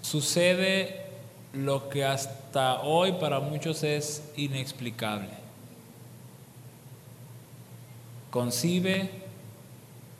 sucede 0.00 1.04
lo 1.52 1.90
que 1.90 2.02
hasta 2.02 2.80
hoy 2.80 3.12
para 3.12 3.40
muchos 3.40 3.82
es 3.82 4.26
inexplicable. 4.38 5.28
Concibe 8.30 9.10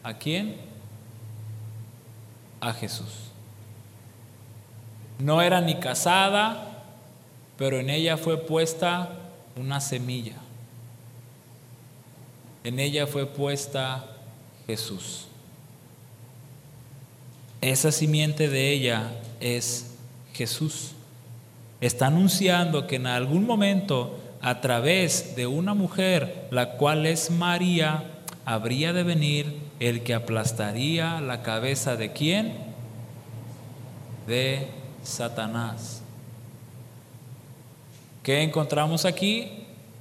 a 0.03 0.13
quién? 0.13 0.57
A 2.61 2.75
Jesús. 2.75 3.31
No 5.19 5.41
era 5.41 5.63
ni 5.63 5.77
casada, 5.77 6.66
pero 7.59 7.79
en 7.79 7.91
ella 7.91 8.17
fue 8.17 8.39
puesta 8.39 9.13
una 9.57 9.81
semilla. 9.81 10.37
En 12.65 12.79
ella 12.79 13.07
fue 13.07 13.27
puesta 13.27 14.05
Jesús. 14.67 15.27
Esa 17.61 17.91
simiente 17.93 18.49
de 18.49 18.73
ella 18.73 19.13
es 19.41 19.95
Jesús. 20.35 20.93
Está 21.81 22.09
anunciando 22.09 22.87
que 22.87 22.97
en 22.97 23.07
algún 23.07 23.47
momento, 23.47 24.19
a 24.43 24.61
través 24.61 25.37
de 25.37 25.47
una 25.47 25.75
mujer, 25.75 26.49
la 26.51 26.73
cual 26.77 27.07
es 27.07 27.31
María, 27.31 28.05
habría 28.45 28.93
de 28.93 29.03
venir 29.03 29.59
el 29.81 30.03
que 30.03 30.15
aplastaría 30.15 31.21
la 31.21 31.43
cabeza 31.43 31.97
de 31.97 32.13
quién? 32.13 32.55
De 34.27 34.69
Satanás. 35.03 36.03
¿Qué 38.27 38.43
encontramos 38.43 39.05
aquí? 39.05 39.53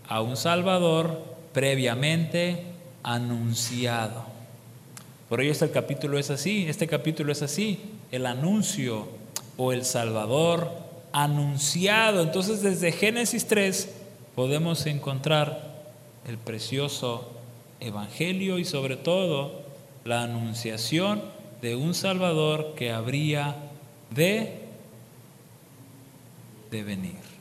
A 0.09 0.21
un 0.21 0.35
Salvador 0.35 1.21
previamente 1.53 2.63
anunciado. 3.03 4.25
Por 5.29 5.41
ello 5.41 5.51
este 5.51 5.69
capítulo 5.69 6.17
es 6.17 6.31
así, 6.31 6.65
este 6.67 6.87
capítulo 6.87 7.31
es 7.31 7.43
así, 7.43 7.81
el 8.11 8.25
anuncio 8.25 9.07
o 9.57 9.73
el 9.73 9.85
Salvador 9.85 10.71
anunciado. 11.11 12.23
Entonces 12.23 12.63
desde 12.63 12.91
Génesis 12.91 13.45
3 13.45 13.93
podemos 14.33 14.87
encontrar 14.87 15.83
el 16.27 16.39
precioso 16.39 17.31
Evangelio 17.79 18.57
y 18.57 18.65
sobre 18.65 18.95
todo 18.95 19.61
la 20.03 20.23
anunciación 20.23 21.21
de 21.61 21.75
un 21.75 21.93
Salvador 21.93 22.73
que 22.75 22.91
habría 22.91 23.55
de, 24.09 24.61
de 26.71 26.83
venir. 26.83 27.34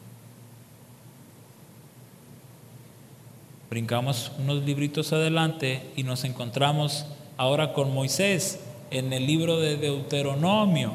Brincamos 3.75 4.31
unos 4.39 4.63
libritos 4.63 5.13
adelante 5.13 5.83
y 5.97 6.05
nos 6.05 6.23
encontramos 6.23 7.07
ahora 7.37 7.73
con 7.73 7.93
Moisés 7.93 8.61
en 8.93 9.13
el 9.13 9.27
libro 9.27 9.59
de 9.59 9.77
Deuteronomio, 9.77 10.93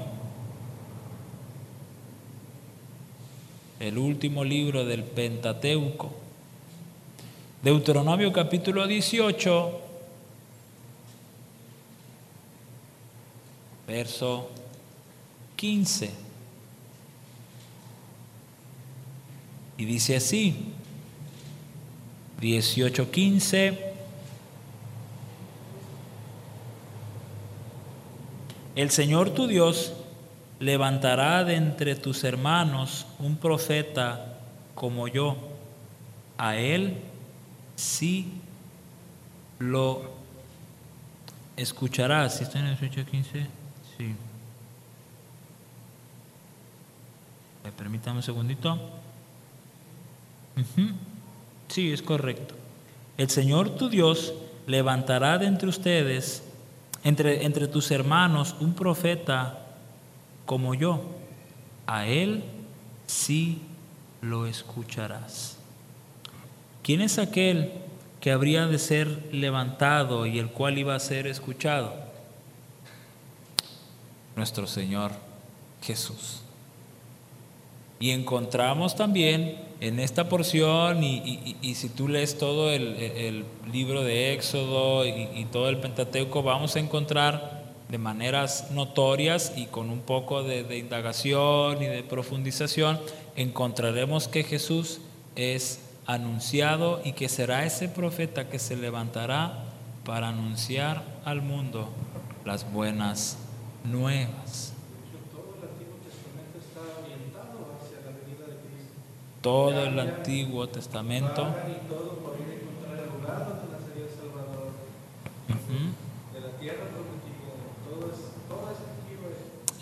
el 3.81 3.97
último 3.97 4.45
libro 4.45 4.85
del 4.85 5.03
Pentateuco. 5.03 6.09
Deuteronomio 7.61 8.31
capítulo 8.31 8.87
18, 8.87 9.81
verso 13.89 14.49
15. 15.57 16.11
Y 19.77 19.83
dice 19.83 20.15
así, 20.15 20.55
18:15. 22.39 23.77
El 28.75 28.91
Señor 28.91 29.31
tu 29.31 29.47
Dios 29.47 29.93
levantará 30.59 31.43
de 31.43 31.55
entre 31.55 31.95
tus 31.95 32.23
hermanos 32.23 33.07
un 33.19 33.37
profeta 33.37 34.37
como 34.75 35.07
yo. 35.07 35.37
A 36.37 36.55
él 36.55 36.97
sí 37.75 38.31
lo 39.59 40.01
escucharás. 41.57 42.37
¿Sí 42.37 42.43
está 42.43 42.59
en 42.59 42.67
el 42.67 42.77
18:15? 42.77 43.47
Sí. 43.97 44.15
Permítame 47.77 48.17
un 48.17 48.23
segundito. 48.23 48.79
Sí, 51.69 51.93
es 51.93 52.01
correcto. 52.01 52.55
El 53.17 53.29
Señor 53.29 53.75
tu 53.75 53.89
Dios 53.89 54.33
levantará 54.65 55.37
de 55.37 55.45
entre 55.45 55.69
ustedes, 55.69 56.43
entre, 57.03 57.45
entre 57.45 57.67
tus 57.67 57.91
hermanos, 57.91 58.55
un 58.59 58.73
profeta 58.73 59.65
como 60.45 60.73
yo. 60.73 61.01
A 61.85 62.07
él 62.07 62.43
sí 63.05 63.61
lo 64.21 64.47
escucharás. 64.47 65.57
¿Quién 66.81 67.01
es 67.01 67.19
aquel 67.19 67.71
que 68.19 68.31
habría 68.31 68.65
de 68.65 68.79
ser 68.79 69.29
levantado 69.31 70.25
y 70.25 70.39
el 70.39 70.49
cual 70.49 70.77
iba 70.77 70.95
a 70.95 70.99
ser 70.99 71.27
escuchado? 71.27 71.93
Nuestro 74.35 74.65
Señor 74.65 75.11
Jesús. 75.83 76.41
Y 77.99 78.09
encontramos 78.11 78.95
también 78.95 79.68
en 79.81 79.99
esta 79.99 80.27
porción, 80.27 81.03
y, 81.03 81.73
si 81.75 81.89
tú 81.89 82.07
lees 82.07 82.37
todo 82.37 82.71
el, 82.71 83.45
libro 83.71 84.03
de 84.03 84.33
Éxodo 84.33 85.05
y, 85.05 85.45
todo 85.51 85.69
el 85.69 85.77
Pentateuco, 85.77 86.43
vamos 86.43 86.75
a 86.75 86.79
encontrar 86.79 87.59
de 87.87 87.97
maneras 87.97 88.71
notorias 88.71 89.53
y 89.55 89.65
con 89.65 89.89
un 89.89 90.01
poco 90.01 90.43
de, 90.43 90.77
indagación 90.77 91.81
y 91.81 91.87
de 91.87 92.03
profundización, 92.03 92.99
encontraremos 93.35 94.27
que 94.27 94.43
Jesús 94.43 94.99
es 95.35 95.79
anunciado 96.05 97.01
y 97.05 97.13
que 97.13 97.29
será 97.29 97.65
ese 97.65 97.87
profeta 97.87 98.49
que 98.49 98.59
se 98.59 98.75
levantará 98.75 99.63
para 100.03 100.29
anunciar 100.29 101.03
al 101.23 101.41
mundo 101.41 101.89
las 102.45 102.71
buenas 102.71 103.37
nuevas. 103.83 104.73
Todo 109.41 109.83
el 109.83 109.99
Antiguo 109.99 110.67
Testamento. 110.67 111.47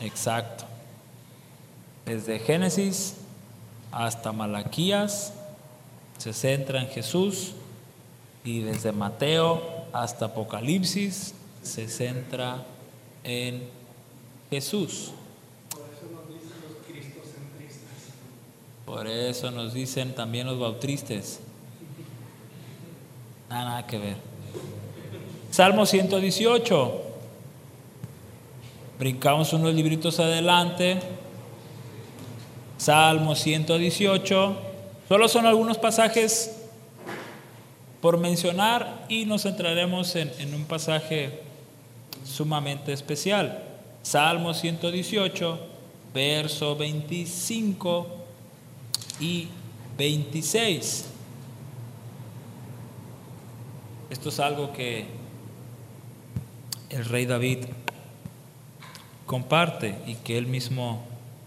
Exacto. 0.02 0.65
Desde 2.06 2.39
Génesis 2.39 3.15
hasta 3.91 4.32
Malaquías 4.32 5.34
se 6.17 6.34
centra 6.34 6.82
en 6.82 6.88
Jesús 6.88 7.54
y 8.43 8.62
desde 8.62 8.91
Mateo 8.91 9.62
hasta 9.93 10.26
Apocalipsis 10.26 11.34
se 11.62 11.88
centra 11.89 12.63
en 13.24 13.67
Jesús. 14.50 15.12
Por 18.88 19.06
eso 19.06 19.52
nos 19.52 19.73
dicen 19.73 20.15
también 20.15 20.47
los 20.47 20.58
bautistas. 20.58 21.41
Nada, 23.50 23.65
nada 23.65 23.86
que 23.86 23.97
ver. 23.97 24.15
Salmo 25.52 25.86
118. 25.86 27.02
Brincamos 28.97 29.52
unos 29.52 29.73
libritos 29.76 30.21
adelante. 30.21 31.02
Salmo 32.78 33.36
118. 33.36 34.58
Solo 35.10 35.28
son 35.28 35.45
algunos 35.45 35.78
pasajes 35.78 36.56
por 38.00 38.17
mencionar 38.17 39.06
y 39.10 39.26
nos 39.26 39.43
centraremos 39.43 40.15
en, 40.15 40.32
en 40.39 40.56
un 40.56 40.63
pasaje 40.63 41.41
sumamente 42.23 42.93
especial. 42.93 43.65
Salmo 44.02 44.54
118, 44.54 45.60
verso 46.13 46.78
25 46.78 48.27
y 49.19 49.47
26. 49.97 51.06
Esto 54.10 54.30
es 54.30 54.39
algo 54.39 54.71
que 54.73 55.06
el 56.89 57.06
rey 57.06 57.25
David 57.25 57.65
comparte 59.25 59.95
y 60.08 60.15
que 60.15 60.38
él 60.38 60.47
mismo 60.47 61.06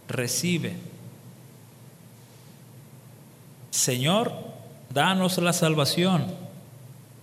recibe. 0.08 0.74
Señor, 3.70 4.32
danos 4.92 5.38
la 5.38 5.52
salvación. 5.52 6.26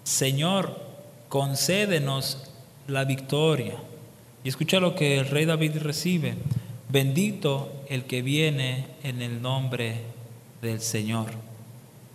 Señor, 0.03 0.81
concédenos 1.29 2.49
la 2.87 3.03
victoria. 3.03 3.75
Y 4.43 4.49
escucha 4.49 4.79
lo 4.79 4.95
que 4.95 5.19
el 5.19 5.27
rey 5.27 5.45
David 5.45 5.77
recibe. 5.81 6.35
Bendito 6.89 7.71
el 7.89 8.05
que 8.05 8.21
viene 8.21 8.87
en 9.03 9.21
el 9.21 9.41
nombre 9.41 10.16
del 10.61 10.81
Señor. 10.81 11.31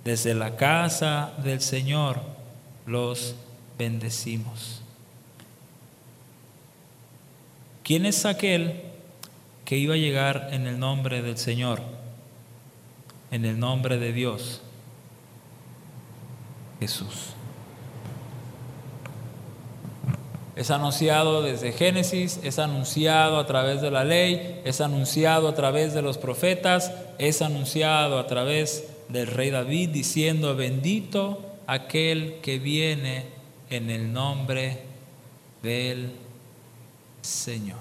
Desde 0.05 0.35
la 0.35 0.57
casa 0.57 1.33
del 1.43 1.61
Señor 1.61 2.21
los 2.87 3.35
bendecimos. 3.79 4.83
¿Quién 7.85 8.07
es 8.07 8.25
aquel 8.27 8.83
que 9.65 9.77
iba 9.77 9.95
a 9.95 9.99
llegar 9.99 10.49
en 10.53 10.67
el 10.67 10.79
nombre 10.79 11.23
del 11.23 11.39
Señor? 11.39 11.83
En 13.31 13.45
el 13.45 13.59
nombre 13.59 13.99
de 13.99 14.13
Dios. 14.13 14.61
Jesús. 16.81 17.35
Es 20.55 20.71
anunciado 20.71 21.43
desde 21.43 21.73
Génesis, 21.73 22.39
es 22.43 22.59
anunciado 22.59 23.39
a 23.39 23.47
través 23.47 23.81
de 23.81 23.91
la 23.91 24.05
ley, 24.05 24.61
es 24.65 24.83
anunciado 24.83 25.49
a 25.49 25.55
través 25.55 25.95
de 25.95 26.03
los 26.03 26.19
profetas, 26.19 26.93
es 27.19 27.41
anunciado 27.41 28.19
a 28.19 28.27
través 28.27 28.87
del 29.09 29.29
rey 29.29 29.51
David 29.51 29.91
diciendo, 29.91 30.55
bendito 30.55 31.41
aquel 31.67 32.41
que 32.43 32.59
viene 32.59 33.25
en 33.71 33.89
el 33.89 34.13
nombre 34.13 34.83
del 35.63 36.13
Señor. 37.23 37.79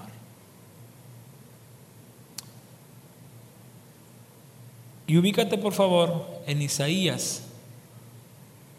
Y 5.06 5.18
ubícate 5.18 5.58
por 5.58 5.74
favor 5.74 6.26
en 6.46 6.62
Isaías 6.62 7.42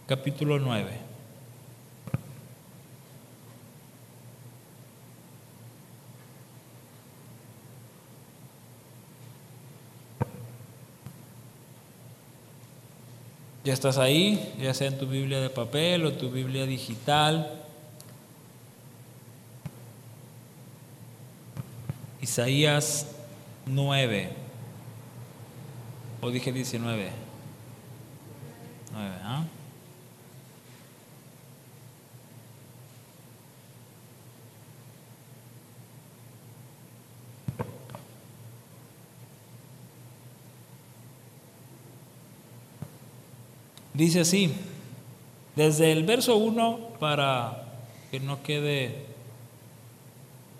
capítulo 0.07 0.57
9. 0.57 1.02
Ya 13.63 13.71
estás 13.71 13.97
ahí, 13.97 14.53
ya 14.59 14.73
sea 14.73 14.87
en 14.87 14.97
tu 14.97 15.07
Biblia 15.07 15.39
de 15.39 15.49
papel 15.49 16.05
o 16.05 16.11
tu 16.13 16.29
Biblia 16.29 16.65
digital. 16.65 17.61
Isaías 22.21 23.07
9. 23.65 24.29
O 26.21 26.29
dije 26.29 26.51
19. 26.51 27.09
9, 28.91 29.15
¿ah? 29.23 29.43
Dice 44.03 44.19
así, 44.19 44.53
desde 45.55 45.93
el 45.93 46.03
verso 46.03 46.35
1 46.35 46.77
para 46.99 47.63
que 48.11 48.19
no 48.19 48.43
quede 48.43 49.05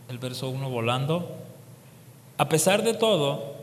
el 0.08 0.18
verso 0.18 0.48
1 0.48 0.70
volando, 0.70 1.30
a 2.38 2.48
pesar 2.48 2.84
de 2.84 2.94
todo, 2.94 3.56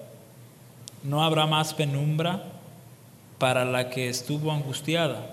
no 1.03 1.25
habrá 1.25 1.47
más 1.47 1.73
penumbra 1.73 2.45
para 3.39 3.65
la 3.65 3.89
que 3.89 4.11
estuvo 4.11 4.53
angustiada. 4.53 5.31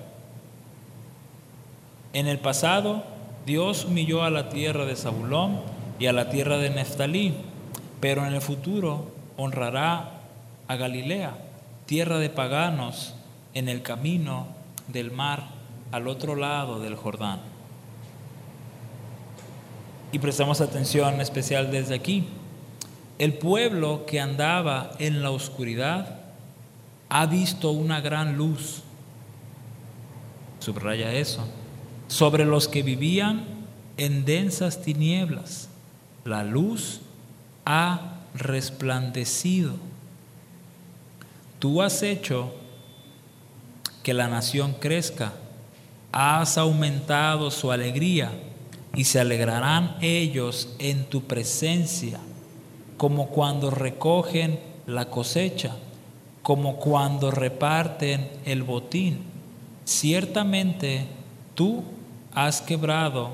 En 2.14 2.28
el 2.28 2.40
pasado, 2.40 3.04
Dios 3.46 3.84
humilló 3.84 4.24
a 4.24 4.30
la 4.30 4.48
tierra 4.48 4.86
de 4.86 4.96
Zabulón 4.96 5.60
y 6.00 6.06
a 6.06 6.14
la 6.14 6.30
tierra 6.30 6.56
de 6.58 6.70
Neftalí, 6.70 7.34
pero 8.00 8.26
en 8.26 8.34
el 8.34 8.42
futuro 8.42 9.12
honrará 9.36 10.22
a 10.70 10.76
Galilea, 10.78 11.36
tierra 11.86 12.18
de 12.18 12.30
paganos 12.30 13.14
en 13.54 13.70
el 13.70 13.82
camino 13.82 14.48
del 14.88 15.12
mar 15.12 15.48
al 15.92 16.08
otro 16.08 16.36
lado 16.36 16.80
del 16.80 16.96
Jordán. 16.96 17.40
Y 20.12 20.20
prestamos 20.20 20.62
atención 20.62 21.20
especial 21.22 21.72
desde 21.72 21.96
aquí. 21.96 22.26
El 23.20 23.34
pueblo 23.34 24.06
que 24.06 24.20
andaba 24.20 24.92
en 25.00 25.22
la 25.22 25.32
oscuridad 25.32 26.22
ha 27.10 27.26
visto 27.26 27.72
una 27.72 28.00
gran 28.02 28.38
luz. 28.38 28.84
Subraya 30.60 31.14
eso. 31.14 31.48
Sobre 32.08 32.46
los 32.46 32.68
que 32.68 32.84
vivían 32.84 33.46
en 33.98 34.24
densas 34.26 34.82
tinieblas, 34.82 35.70
la 36.24 36.44
luz 36.44 37.02
ha 37.66 38.20
resplandecido. 38.34 39.74
Tú 41.60 41.82
has 41.82 42.04
hecho 42.04 42.54
que 44.08 44.13
la 44.13 44.30
nación 44.30 44.74
crezca. 44.80 45.34
Has 46.13 46.58
aumentado 46.58 47.52
su 47.52 47.74
alegría 47.74 48.32
y 48.96 49.04
se 49.04 49.20
alegrarán 49.20 49.98
ellos 50.00 50.70
en 50.80 51.04
tu 51.04 51.24
presencia, 51.24 52.17
como 52.96 53.28
cuando 53.28 53.70
recogen 53.70 54.62
la 54.86 55.10
cosecha, 55.10 55.76
como 56.41 56.78
cuando 56.78 57.32
reparten 57.32 58.32
el 58.46 58.63
botín. 58.63 59.26
Ciertamente 59.84 61.06
tú 61.54 61.84
has 62.34 62.62
quebrado, 62.62 63.32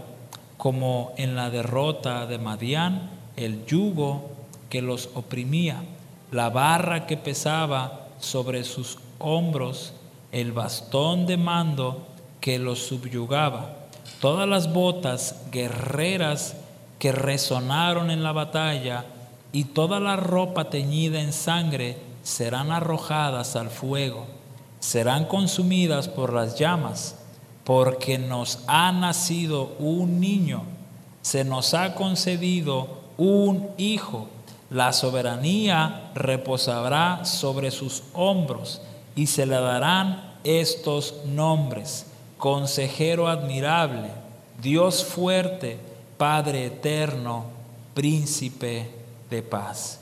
como 0.58 1.14
en 1.18 1.36
la 1.36 1.52
derrota 1.52 2.26
de 2.26 2.40
Madián, 2.40 3.12
el 3.36 3.64
yugo 3.68 4.32
que 4.72 4.82
los 4.82 5.12
oprimía, 5.14 5.84
la 6.32 6.50
barra 6.50 7.06
que 7.06 7.16
pesaba 7.16 8.08
sobre 8.20 8.64
sus 8.64 8.98
hombros 9.20 9.94
el 10.34 10.52
bastón 10.52 11.28
de 11.28 11.38
mando 11.38 12.08
que 12.42 12.60
los 12.60 12.80
subyugaba, 12.80 13.78
todas 14.20 14.50
las 14.50 14.74
botas 14.74 15.44
guerreras 15.52 16.56
que 17.00 17.12
resonaron 17.12 18.10
en 18.10 18.24
la 18.24 18.32
batalla 18.32 19.06
y 19.52 19.66
toda 19.66 20.00
la 20.00 20.16
ropa 20.16 20.70
teñida 20.70 21.22
en 21.22 21.34
sangre 21.34 21.98
serán 22.24 22.72
arrojadas 22.72 23.56
al 23.56 23.70
fuego, 23.70 24.26
serán 24.80 25.26
consumidas 25.26 26.08
por 26.08 26.34
las 26.34 26.58
llamas, 26.58 27.16
porque 27.64 28.18
nos 28.18 28.60
ha 28.66 28.92
nacido 28.92 29.76
un 29.78 30.20
niño, 30.20 30.64
se 31.22 31.44
nos 31.44 31.76
ha 31.76 31.94
concedido 31.94 32.88
un 33.18 33.70
hijo, 33.78 34.28
la 34.72 34.94
soberanía 34.94 36.12
reposará 36.16 37.24
sobre 37.24 37.70
sus 37.70 38.02
hombros 38.14 38.82
y 39.16 39.28
se 39.28 39.46
le 39.46 39.56
darán 39.56 40.34
estos 40.44 41.26
nombres. 41.26 42.06
Consejero 42.38 43.28
admirable, 43.28 44.10
Dios 44.62 45.04
fuerte, 45.04 45.78
Padre 46.18 46.66
eterno, 46.68 47.46
príncipe 47.94 48.90
de 49.30 49.42
paz. 49.42 50.00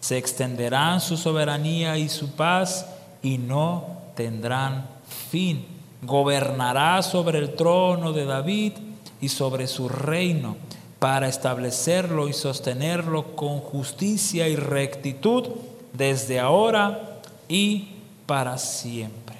Se 0.00 0.16
extenderán 0.16 1.00
su 1.00 1.16
soberanía 1.16 1.98
y 1.98 2.08
su 2.08 2.30
paz 2.32 2.86
y 3.22 3.38
no 3.38 3.98
tendrán 4.14 4.86
fin. 5.30 5.66
Gobernará 6.02 7.02
sobre 7.02 7.38
el 7.38 7.54
trono 7.54 8.12
de 8.12 8.24
David 8.24 8.72
y 9.20 9.28
sobre 9.28 9.66
su 9.66 9.88
reino 9.88 10.56
para 10.98 11.28
establecerlo 11.28 12.28
y 12.28 12.32
sostenerlo 12.32 13.36
con 13.36 13.60
justicia 13.60 14.48
y 14.48 14.56
rectitud 14.56 15.48
desde 15.92 16.38
ahora 16.40 17.20
y 17.48 17.97
para 18.28 18.58
siempre. 18.58 19.38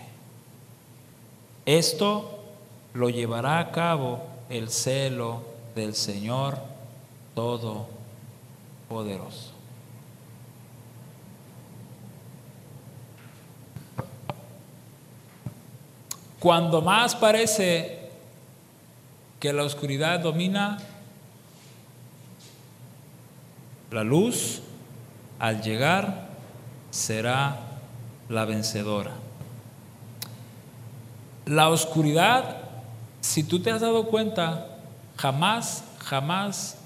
Esto 1.66 2.42
lo 2.94 3.10
llevará 3.10 3.58
a 3.58 3.70
cabo 3.70 4.22
el 4.48 4.70
celo 4.70 5.42
del 5.74 5.94
Señor 5.94 6.56
Todopoderoso. 7.34 9.52
Cuando 16.40 16.80
más 16.80 17.14
parece 17.14 18.08
que 19.38 19.52
la 19.52 19.64
oscuridad 19.64 20.20
domina, 20.20 20.78
la 23.90 24.02
luz 24.02 24.62
al 25.38 25.60
llegar 25.60 26.28
será 26.90 27.67
la 28.28 28.44
vencedora. 28.44 29.12
La 31.46 31.68
oscuridad, 31.68 32.58
si 33.20 33.42
tú 33.42 33.60
te 33.60 33.70
has 33.70 33.80
dado 33.80 34.06
cuenta, 34.06 34.78
jamás, 35.16 35.84
jamás 35.98 36.76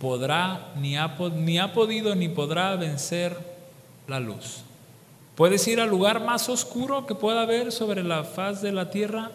podrá, 0.00 0.72
ni 0.76 0.96
ha, 0.96 1.16
ni 1.34 1.58
ha 1.58 1.72
podido, 1.72 2.14
ni 2.14 2.28
podrá 2.28 2.74
vencer 2.76 3.36
la 4.08 4.20
luz. 4.20 4.62
Puedes 5.34 5.66
ir 5.66 5.80
al 5.80 5.90
lugar 5.90 6.24
más 6.24 6.48
oscuro 6.48 7.06
que 7.06 7.14
pueda 7.14 7.42
haber 7.42 7.72
sobre 7.72 8.02
la 8.02 8.24
faz 8.24 8.62
de 8.62 8.72
la 8.72 8.90
tierra 8.90 9.30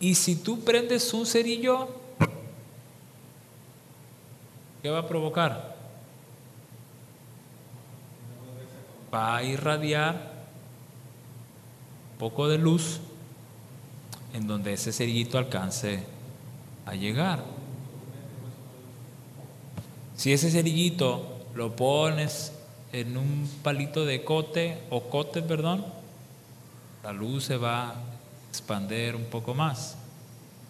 y 0.00 0.14
si 0.14 0.34
tú 0.34 0.60
prendes 0.60 1.12
un 1.12 1.26
cerillo, 1.26 1.88
¿qué 4.82 4.90
va 4.90 5.00
a 5.00 5.06
provocar? 5.06 5.69
Va 9.12 9.36
a 9.36 9.42
irradiar 9.42 10.30
poco 12.18 12.48
de 12.48 12.58
luz 12.58 13.00
en 14.34 14.46
donde 14.46 14.74
ese 14.74 14.92
cerillito 14.92 15.38
alcance 15.38 16.04
a 16.86 16.94
llegar. 16.94 17.42
Si 20.16 20.32
ese 20.32 20.50
cerillito 20.50 21.46
lo 21.54 21.74
pones 21.74 22.52
en 22.92 23.16
un 23.16 23.50
palito 23.62 24.04
de 24.04 24.22
cote 24.22 24.78
o 24.90 25.04
cote, 25.04 25.40
perdón, 25.40 25.84
la 27.02 27.12
luz 27.12 27.44
se 27.44 27.56
va 27.56 27.90
a 27.90 27.94
expander 28.50 29.16
un 29.16 29.24
poco 29.24 29.54
más. 29.54 29.96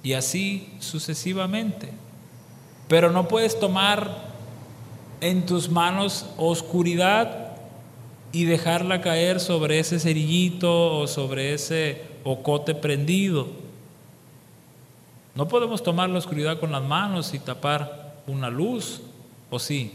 Y 0.03 0.13
así 0.13 0.73
sucesivamente. 0.79 1.91
Pero 2.89 3.11
no 3.11 3.29
puedes 3.29 3.59
tomar 3.59 4.31
en 5.21 5.45
tus 5.47 5.69
manos 5.69 6.27
oscuridad 6.37 7.50
y 8.33 8.45
dejarla 8.45 9.01
caer 9.01 9.41
sobre 9.41 9.79
ese 9.79 9.99
cerillito 9.99 10.99
o 10.99 11.07
sobre 11.07 11.55
ese 11.55 12.03
ocote 12.25 12.75
prendido. 12.75 13.49
No 15.35 15.49
podemos 15.49 15.83
tomar 15.83 16.11
la 16.11 16.19
oscuridad 16.19 16.61
con 16.61 16.73
las 16.73 16.83
manos 16.83 17.35
y 17.35 17.39
tapar 17.39 18.23
una 18.27 18.51
luz, 18.51 19.01
¿o 19.51 19.59
sí? 19.59 19.93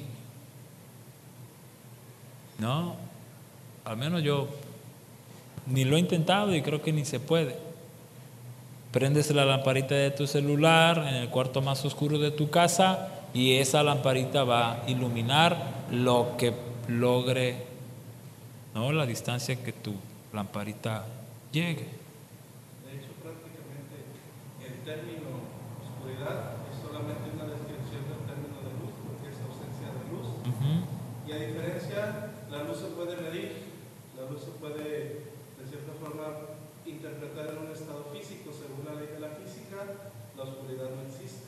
No, 2.58 2.96
al 3.84 3.98
menos 3.98 4.24
yo 4.24 4.48
ni 5.68 5.84
lo 5.84 5.98
he 5.98 6.00
intentado 6.00 6.56
y 6.56 6.62
creo 6.62 6.82
que 6.82 6.94
ni 6.94 7.06
se 7.06 7.20
puede. 7.20 7.58
Prendes 8.92 9.30
la 9.32 9.46
lamparita 9.46 9.96
de 9.96 10.12
tu 10.12 10.26
celular 10.26 11.06
en 11.08 11.16
el 11.16 11.30
cuarto 11.30 11.62
más 11.62 11.84
oscuro 11.84 12.18
de 12.18 12.32
tu 12.32 12.50
casa 12.50 13.10
y 13.34 13.56
esa 13.56 13.84
lamparita 13.84 14.46
va 14.46 14.72
a 14.72 14.90
iluminar 14.90 15.58
lo 15.92 16.38
que 16.38 16.54
logre, 16.88 17.66
¿no? 18.76 18.92
La 18.92 19.06
distancia 19.06 19.56
que 19.56 19.72
tu 19.72 19.96
lamparita 20.34 21.08
llegue. 21.52 21.88
De 22.84 22.92
hecho, 22.92 23.16
prácticamente 23.24 24.04
el 24.60 24.84
término 24.84 25.48
oscuridad 25.80 26.60
es 26.68 26.84
solamente 26.84 27.32
una 27.32 27.48
descripción 27.56 28.04
del 28.12 28.22
término 28.28 28.60
de 28.68 28.76
luz, 28.76 28.94
porque 29.08 29.32
es 29.32 29.40
ausencia 29.40 29.96
de 29.96 30.04
luz. 30.12 30.28
Y 31.26 31.32
a 31.32 31.40
diferencia, 31.40 32.36
la 32.52 32.64
luz 32.68 32.78
se 32.78 32.92
puede 32.92 33.16
medir, 33.16 33.72
la 34.20 34.30
luz 34.30 34.44
se 34.44 34.52
puede, 34.60 35.32
de 35.56 35.64
cierta 35.66 35.96
forma, 36.04 36.60
interpretar 36.86 37.56
en 37.56 37.58
un 37.66 37.72
estado 37.72 38.12
físico, 38.12 38.52
según 38.52 38.84
la 38.86 39.00
ley 39.00 39.08
de 39.08 39.20
la 39.24 39.32
física, 39.40 40.12
la 40.36 40.44
oscuridad 40.44 40.92
no 40.92 41.02
existe. 41.08 41.48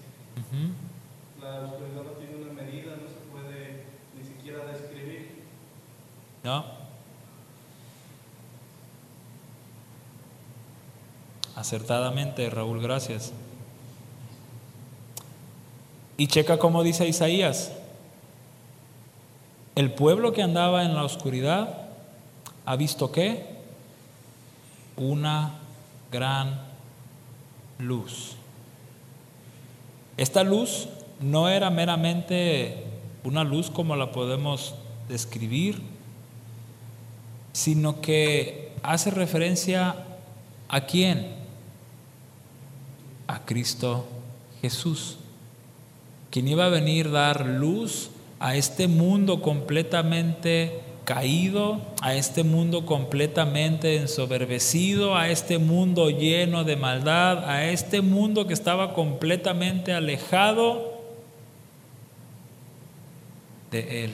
La 1.44 1.68
oscuridad 1.68 2.08
no 2.08 2.16
tiene 2.18 2.42
una 2.42 2.54
medida, 2.56 2.96
no 2.96 3.06
se 3.12 3.20
puede 3.30 3.84
ni 4.16 4.24
siquiera 4.24 4.66
describir. 4.66 5.44
¿No? 6.44 6.77
Acertadamente, 11.58 12.52
Raúl, 12.52 12.80
gracias. 12.80 13.34
Y 16.16 16.28
checa 16.28 16.60
cómo 16.60 16.84
dice 16.84 17.08
Isaías. 17.08 17.72
El 19.74 19.92
pueblo 19.92 20.34
que 20.34 20.44
andaba 20.44 20.84
en 20.84 20.94
la 20.94 21.04
oscuridad 21.04 21.90
ha 22.64 22.76
visto 22.76 23.12
qué? 23.12 23.58
Una 24.98 25.56
gran 26.12 26.62
luz. 27.80 28.36
Esta 30.16 30.44
luz 30.44 30.90
no 31.20 31.50
era 31.50 31.72
meramente 31.72 32.84
una 33.24 33.44
luz 33.44 33.72
como 33.72 33.96
la 33.96 34.12
podemos 34.12 34.76
describir, 35.10 35.82
sino 37.52 38.00
que 38.00 38.74
hace 38.84 39.10
referencia 39.10 40.06
a 40.68 40.82
quién? 40.82 41.47
A 43.28 43.46
Cristo 43.46 44.08
Jesús, 44.62 45.18
quien 46.32 46.48
iba 46.48 46.66
a 46.66 46.70
venir 46.70 47.12
dar 47.12 47.46
luz 47.46 48.10
a 48.40 48.56
este 48.56 48.88
mundo 48.88 49.42
completamente 49.42 50.82
caído, 51.08 51.82
a 52.02 52.16
este 52.16 52.44
mundo 52.44 52.86
completamente 52.86 53.96
ensoberbecido, 53.96 55.16
a 55.16 55.30
este 55.30 55.58
mundo 55.58 56.10
lleno 56.10 56.64
de 56.64 56.76
maldad, 56.76 57.50
a 57.50 57.66
este 57.66 58.02
mundo 58.02 58.46
que 58.46 58.54
estaba 58.54 58.94
completamente 58.94 59.94
alejado 59.94 61.02
de 63.72 64.04
Él. 64.04 64.12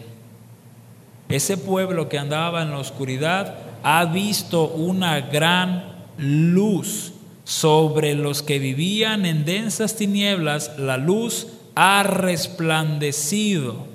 Ese 1.29 1.57
pueblo 1.57 2.09
que 2.09 2.19
andaba 2.19 2.61
en 2.61 2.69
la 2.69 2.77
oscuridad 2.77 3.55
ha 3.81 4.05
visto 4.05 4.67
una 4.67 5.19
gran 5.19 5.95
luz 6.17 7.12
sobre 7.43 8.15
los 8.15 8.41
que 8.41 8.59
vivían 8.59 9.25
en 9.25 9.45
densas 9.45 9.95
tinieblas, 9.95 10.77
la 10.77 10.97
luz 10.97 11.47
ha 11.75 12.03
resplandecido. 12.03 13.87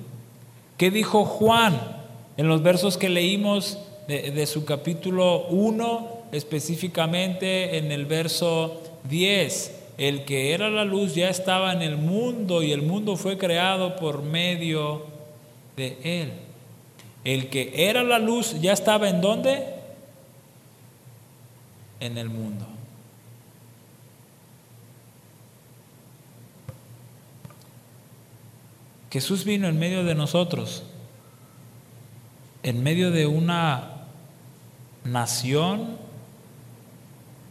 ¿Qué 0.77 0.91
dijo 0.91 1.25
Juan? 1.25 1.79
En 2.37 2.47
los 2.47 2.63
versos 2.63 2.97
que 2.97 3.09
leímos 3.09 3.79
de, 4.07 4.45
su 4.47 4.65
capítulo 4.65 5.47
1, 5.47 6.07
específicamente 6.31 7.77
en 7.77 7.91
el 7.91 8.05
verso 8.05 8.81
10, 9.09 9.75
el 9.97 10.23
que 10.23 10.53
era 10.53 10.69
la 10.69 10.85
luz 10.85 11.15
ya 11.15 11.29
estaba 11.29 11.73
en 11.73 11.81
el 11.81 11.97
mundo 11.97 12.63
y 12.63 12.71
el 12.71 12.81
mundo 12.81 13.17
fue 13.17 13.37
creado 13.37 13.97
por 13.97 14.23
medio 14.23 15.05
de 15.75 15.97
él. 16.03 16.31
El 17.25 17.49
que 17.49 17.89
era 17.89 18.03
la 18.03 18.17
luz 18.17 18.55
ya 18.61 18.71
estaba 18.71 19.09
en 19.09 19.19
dónde? 19.19 19.65
En 21.99 22.17
el 22.17 22.29
mundo. 22.29 22.68
Jesús 29.11 29.43
vino 29.43 29.67
en 29.67 29.79
medio 29.79 30.03
de 30.03 30.15
nosotros 30.15 30.83
en 32.63 32.83
medio 32.83 33.11
de 33.11 33.25
una 33.25 34.05
nación, 35.03 35.97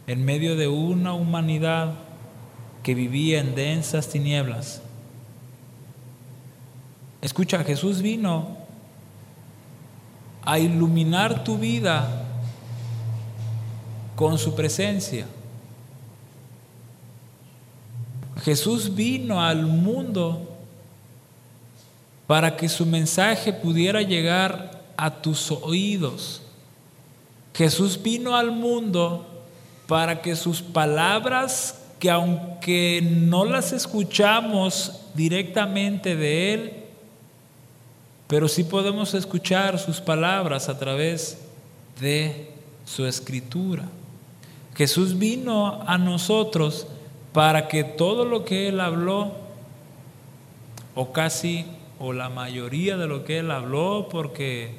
en 0.07 0.23
medio 0.23 0.55
de 0.55 0.67
una 0.67 1.13
humanidad 1.13 1.95
que 2.83 2.93
vivía 2.93 3.39
en 3.39 3.55
densas 3.55 4.09
tinieblas. 4.09 4.81
Escucha, 7.21 7.63
Jesús 7.63 8.01
vino 8.01 8.57
a 10.43 10.57
iluminar 10.59 11.43
tu 11.43 11.57
vida 11.57 12.25
con 14.15 14.37
su 14.37 14.55
presencia. 14.55 15.25
Jesús 18.43 18.95
vino 18.95 19.41
al 19.41 19.65
mundo 19.65 20.48
para 22.29 22.55
que 22.55 22.69
su 22.69 22.85
mensaje 22.85 23.51
pudiera 23.51 24.03
llegar 24.03 24.83
a 24.95 25.09
tus 25.09 25.49
oídos. 25.49 26.43
Jesús 27.55 27.99
vino 27.99 28.35
al 28.35 28.51
mundo 28.51 29.25
para 29.87 30.21
que 30.21 30.35
sus 30.35 30.61
palabras, 30.61 31.81
que 31.97 32.11
aunque 32.11 33.01
no 33.01 33.45
las 33.45 33.71
escuchamos 33.71 35.01
directamente 35.15 36.15
de 36.15 36.53
Él, 36.53 36.73
pero 38.27 38.47
sí 38.47 38.63
podemos 38.63 39.15
escuchar 39.15 39.79
sus 39.79 39.99
palabras 39.99 40.69
a 40.69 40.77
través 40.77 41.39
de 41.99 42.51
su 42.85 43.07
escritura. 43.07 43.85
Jesús 44.75 45.17
vino 45.17 45.81
a 45.87 45.97
nosotros 45.97 46.85
para 47.33 47.67
que 47.67 47.83
todo 47.83 48.23
lo 48.23 48.45
que 48.45 48.67
Él 48.67 48.81
habló, 48.81 49.31
o 50.93 51.11
casi, 51.11 51.65
o 51.99 52.13
la 52.13 52.29
mayoría 52.29 52.97
de 52.97 53.07
lo 53.07 53.25
que 53.25 53.39
Él 53.39 53.51
habló, 53.51 54.07
porque 54.09 54.71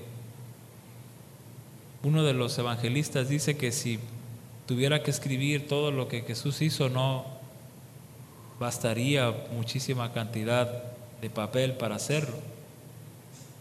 uno 2.03 2.23
de 2.25 2.33
los 2.33 2.59
evangelistas 2.59 3.29
dice 3.29 3.57
que 3.57 3.73
si 3.73 3.99
tuviera 4.67 5.03
que 5.03 5.11
escribir 5.11 5.69
todo 5.69 5.91
lo 5.91 6.09
que 6.09 6.23
Jesús 6.23 6.63
hizo, 6.63 6.89
no 6.89 7.27
bastaría 8.59 9.35
muchísima 9.53 10.13
cantidad 10.13 10.85
de 11.21 11.31
papel 11.31 11.75
para 11.75 11.97
hacerlo. 11.97 12.37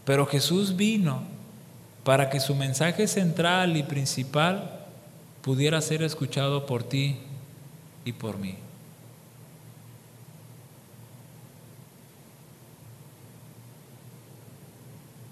Pero 0.06 0.26
Jesús 0.26 0.76
vino 0.76 1.24
para 2.04 2.30
que 2.30 2.40
su 2.40 2.56
mensaje 2.56 3.08
central 3.08 3.76
y 3.76 3.84
principal 3.84 4.86
pudiera 5.42 5.82
ser 5.82 6.02
escuchado 6.04 6.66
por 6.66 6.84
ti 6.84 7.18
y 8.06 8.14
por 8.14 8.38
mí. 8.38 8.56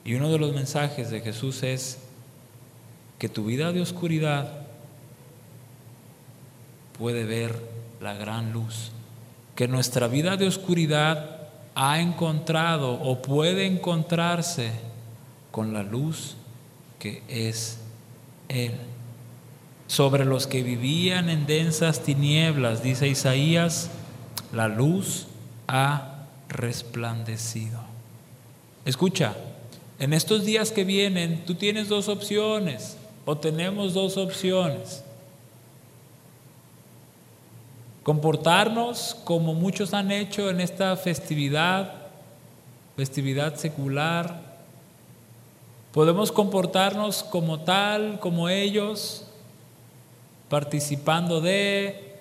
Y 0.08 0.16
uno 0.16 0.30
de 0.30 0.40
los 0.40 0.54
mensajes 0.54 1.10
de 1.10 1.20
Jesús 1.20 1.64
es 1.64 1.98
que 3.20 3.28
tu 3.28 3.44
vida 3.44 3.74
de 3.74 3.82
oscuridad 3.82 4.62
puede 6.98 7.26
ver 7.26 7.62
la 8.00 8.14
gran 8.14 8.54
luz, 8.54 8.94
que 9.54 9.68
nuestra 9.68 10.08
vida 10.08 10.38
de 10.38 10.48
oscuridad 10.48 11.50
ha 11.76 12.00
encontrado 12.00 12.94
o 12.94 13.22
puede 13.22 13.66
encontrarse 13.66 14.72
con 15.52 15.74
la 15.74 15.84
luz 15.84 16.38
que 17.00 17.22
es 17.28 17.80
Él. 18.48 18.76
Sobre 19.88 20.24
los 20.24 20.48
que 20.48 20.64
vivían 20.64 21.30
en 21.30 21.46
densas 21.46 22.02
tinieblas, 22.02 22.82
dice 22.82 23.10
Isaías, 23.10 23.90
la 24.54 24.70
luz 24.70 25.28
ha 25.68 26.28
resplandecido. 26.48 27.82
Escucha, 28.86 29.36
en 30.00 30.14
estos 30.14 30.46
días 30.46 30.72
que 30.72 30.84
vienen 30.84 31.44
tú 31.46 31.56
tienes 31.56 31.90
dos 31.90 32.08
opciones 32.08 32.98
o 33.26 33.38
tenemos 33.38 33.94
dos 33.94 34.16
opciones. 34.18 35.04
Comportarnos 38.04 39.18
como 39.26 39.54
muchos 39.54 39.94
han 39.94 40.12
hecho 40.12 40.50
en 40.50 40.62
esta 40.62 40.96
festividad, 40.96 41.94
festividad 42.96 43.56
secular. 43.56 44.42
Podemos 45.92 46.32
comportarnos 46.32 47.24
como 47.24 47.60
tal, 47.60 48.20
como 48.22 48.48
ellos, 48.48 49.26
participando 50.48 51.42
de 51.42 52.16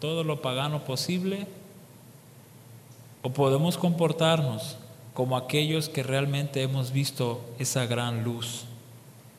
todo 0.00 0.24
lo 0.24 0.42
pagano 0.42 0.84
posible, 0.84 1.46
o 3.22 3.30
podemos 3.30 3.76
comportarnos 3.76 4.77
como 5.18 5.36
aquellos 5.36 5.88
que 5.88 6.04
realmente 6.04 6.62
hemos 6.62 6.92
visto 6.92 7.40
esa 7.58 7.86
gran 7.86 8.22
luz 8.22 8.66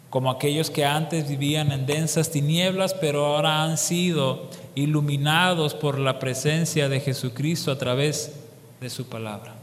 como 0.10 0.30
aquellos 0.30 0.70
que 0.70 0.84
antes 0.84 1.30
vivían 1.30 1.72
en 1.72 1.86
densas 1.86 2.32
tinieblas, 2.32 2.94
pero 2.94 3.26
ahora 3.26 3.64
han 3.64 3.78
sido 3.78 4.50
iluminados 4.76 5.74
por 5.74 6.00
la 6.00 6.20
presencia 6.20 6.90
de 6.90 7.00
Jesucristo 7.00 7.72
a 7.72 7.78
través 7.78 8.34
de 8.82 8.90
su 8.90 9.08
palabra. 9.08 9.54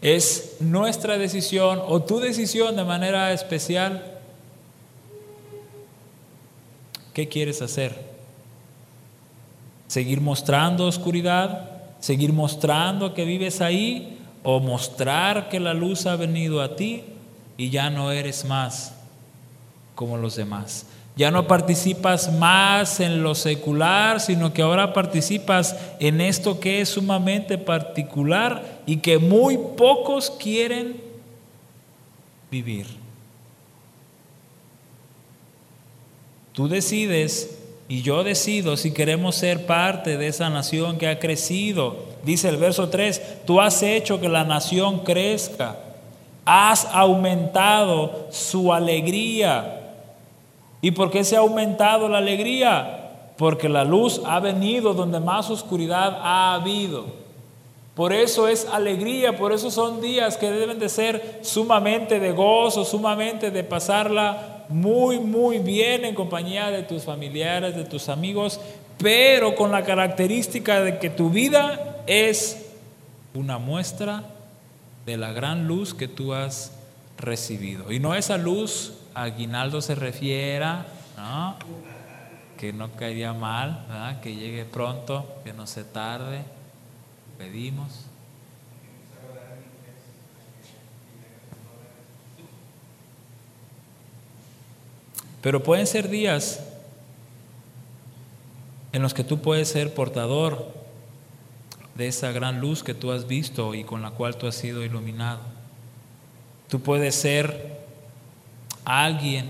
Es 0.00 0.56
nuestra 0.60 1.18
decisión 1.18 1.82
o 1.86 2.02
tu 2.02 2.20
decisión 2.20 2.74
de 2.74 2.84
manera 2.84 3.34
especial. 3.34 4.18
¿Qué 7.12 7.28
quieres 7.28 7.60
hacer? 7.60 8.00
¿Seguir 9.88 10.22
mostrando 10.22 10.86
oscuridad? 10.86 11.77
¿Seguir 12.00 12.32
mostrando 12.32 13.14
que 13.14 13.24
vives 13.24 13.60
ahí? 13.60 14.18
¿O 14.42 14.60
mostrar 14.60 15.48
que 15.48 15.60
la 15.60 15.74
luz 15.74 16.06
ha 16.06 16.16
venido 16.16 16.62
a 16.62 16.76
ti? 16.76 17.02
y 17.58 17.70
ya 17.70 17.90
no 17.90 18.10
eres 18.12 18.46
más 18.46 18.94
como 19.94 20.16
los 20.16 20.36
demás. 20.36 20.86
Ya 21.16 21.32
no 21.32 21.48
participas 21.48 22.32
más 22.32 23.00
en 23.00 23.24
lo 23.24 23.34
secular, 23.34 24.20
sino 24.20 24.52
que 24.52 24.62
ahora 24.62 24.94
participas 24.94 25.76
en 25.98 26.20
esto 26.20 26.60
que 26.60 26.80
es 26.80 26.90
sumamente 26.90 27.58
particular 27.58 28.82
y 28.86 28.98
que 28.98 29.18
muy 29.18 29.58
pocos 29.76 30.30
quieren 30.30 31.02
vivir. 32.48 32.86
Tú 36.52 36.68
decides 36.68 37.57
y 37.88 38.02
yo 38.02 38.22
decido 38.22 38.76
si 38.76 38.92
queremos 38.92 39.34
ser 39.36 39.66
parte 39.66 40.16
de 40.16 40.28
esa 40.28 40.50
nación 40.50 40.98
que 40.98 41.08
ha 41.08 41.18
crecido. 41.18 41.96
Dice 42.24 42.48
el 42.48 42.58
verso 42.58 42.90
3, 42.90 43.44
tú 43.46 43.60
has 43.60 43.82
hecho 43.82 44.20
que 44.20 44.28
la 44.28 44.44
nación 44.44 45.00
crezca 45.00 45.76
has 46.50 46.86
aumentado 46.94 48.28
su 48.30 48.72
alegría. 48.72 49.92
¿Y 50.80 50.92
por 50.92 51.10
qué 51.10 51.22
se 51.22 51.36
ha 51.36 51.40
aumentado 51.40 52.08
la 52.08 52.18
alegría? 52.18 53.34
Porque 53.36 53.68
la 53.68 53.84
luz 53.84 54.22
ha 54.24 54.40
venido 54.40 54.94
donde 54.94 55.20
más 55.20 55.50
oscuridad 55.50 56.18
ha 56.22 56.54
habido. 56.54 57.04
Por 57.94 58.14
eso 58.14 58.48
es 58.48 58.66
alegría, 58.72 59.36
por 59.36 59.52
eso 59.52 59.70
son 59.70 60.00
días 60.00 60.38
que 60.38 60.50
deben 60.50 60.78
de 60.78 60.88
ser 60.88 61.40
sumamente 61.42 62.18
de 62.18 62.32
gozo, 62.32 62.82
sumamente 62.82 63.50
de 63.50 63.62
pasarla 63.62 64.57
muy, 64.68 65.18
muy 65.18 65.58
bien 65.58 66.04
en 66.04 66.14
compañía 66.14 66.70
de 66.70 66.82
tus 66.82 67.04
familiares, 67.04 67.76
de 67.76 67.84
tus 67.84 68.08
amigos, 68.08 68.60
pero 68.98 69.54
con 69.54 69.70
la 69.70 69.84
característica 69.84 70.80
de 70.80 70.98
que 70.98 71.10
tu 71.10 71.30
vida 71.30 72.02
es 72.06 72.66
una 73.34 73.58
muestra 73.58 74.24
de 75.06 75.16
la 75.16 75.32
gran 75.32 75.66
luz 75.66 75.94
que 75.94 76.08
tú 76.08 76.34
has 76.34 76.72
recibido. 77.16 77.92
Y 77.92 78.00
no 78.00 78.14
esa 78.14 78.36
luz 78.36 78.94
aguinaldo 79.14 79.80
se 79.80 79.94
refiera, 79.94 80.86
que 82.56 82.72
no 82.72 82.90
caería 82.92 83.32
mal, 83.32 84.18
que 84.22 84.34
llegue 84.34 84.64
pronto, 84.64 85.40
que 85.44 85.52
no 85.52 85.66
se 85.66 85.84
tarde, 85.84 86.42
pedimos. 87.38 88.07
Pero 95.42 95.62
pueden 95.62 95.86
ser 95.86 96.08
días 96.08 96.60
en 98.92 99.02
los 99.02 99.14
que 99.14 99.24
tú 99.24 99.40
puedes 99.40 99.68
ser 99.68 99.94
portador 99.94 100.72
de 101.94 102.08
esa 102.08 102.32
gran 102.32 102.60
luz 102.60 102.82
que 102.82 102.94
tú 102.94 103.12
has 103.12 103.26
visto 103.26 103.74
y 103.74 103.84
con 103.84 104.02
la 104.02 104.10
cual 104.10 104.36
tú 104.36 104.46
has 104.46 104.54
sido 104.54 104.84
iluminado. 104.84 105.40
Tú 106.68 106.80
puedes 106.80 107.14
ser 107.14 107.78
alguien 108.84 109.46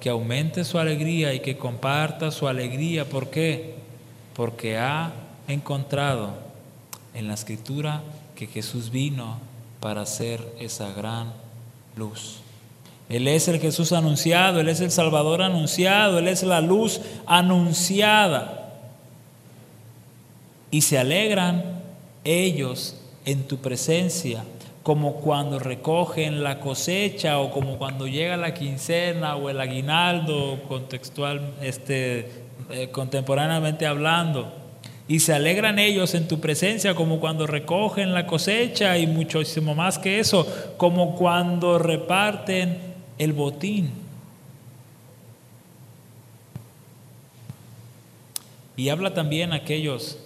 que 0.00 0.10
aumente 0.10 0.64
su 0.64 0.78
alegría 0.78 1.32
y 1.32 1.40
que 1.40 1.56
comparta 1.56 2.30
su 2.30 2.48
alegría. 2.48 3.08
¿Por 3.08 3.30
qué? 3.30 3.76
Porque 4.34 4.78
ha 4.78 5.12
encontrado 5.48 6.34
en 7.14 7.28
la 7.28 7.34
escritura 7.34 8.02
que 8.34 8.46
Jesús 8.46 8.90
vino 8.90 9.38
para 9.80 10.06
ser 10.06 10.54
esa 10.58 10.92
gran 10.92 11.32
luz. 11.96 12.41
Él 13.12 13.28
es 13.28 13.46
el 13.46 13.60
Jesús 13.60 13.92
anunciado, 13.92 14.60
Él 14.60 14.70
es 14.70 14.80
el 14.80 14.90
Salvador 14.90 15.42
anunciado, 15.42 16.18
Él 16.18 16.28
es 16.28 16.42
la 16.44 16.62
luz 16.62 17.02
anunciada. 17.26 18.70
Y 20.70 20.80
se 20.80 20.98
alegran 20.98 21.82
ellos 22.24 22.96
en 23.26 23.46
tu 23.46 23.58
presencia, 23.58 24.44
como 24.82 25.16
cuando 25.16 25.58
recogen 25.58 26.42
la 26.42 26.58
cosecha 26.58 27.38
o 27.38 27.50
como 27.50 27.76
cuando 27.76 28.06
llega 28.06 28.38
la 28.38 28.54
quincena 28.54 29.36
o 29.36 29.50
el 29.50 29.60
aguinaldo 29.60 30.62
contextual, 30.66 31.52
este, 31.60 32.30
eh, 32.70 32.88
contemporáneamente 32.90 33.84
hablando. 33.84 34.50
Y 35.06 35.20
se 35.20 35.34
alegran 35.34 35.78
ellos 35.78 36.14
en 36.14 36.28
tu 36.28 36.40
presencia 36.40 36.94
como 36.94 37.20
cuando 37.20 37.46
recogen 37.46 38.14
la 38.14 38.26
cosecha 38.26 38.96
y 38.96 39.06
muchísimo 39.06 39.74
más 39.74 39.98
que 39.98 40.18
eso, 40.18 40.46
como 40.78 41.14
cuando 41.14 41.78
reparten 41.78 42.91
el 43.18 43.32
botín. 43.32 43.90
Y 48.76 48.88
habla 48.88 49.14
también 49.14 49.52
aquellos 49.52 50.18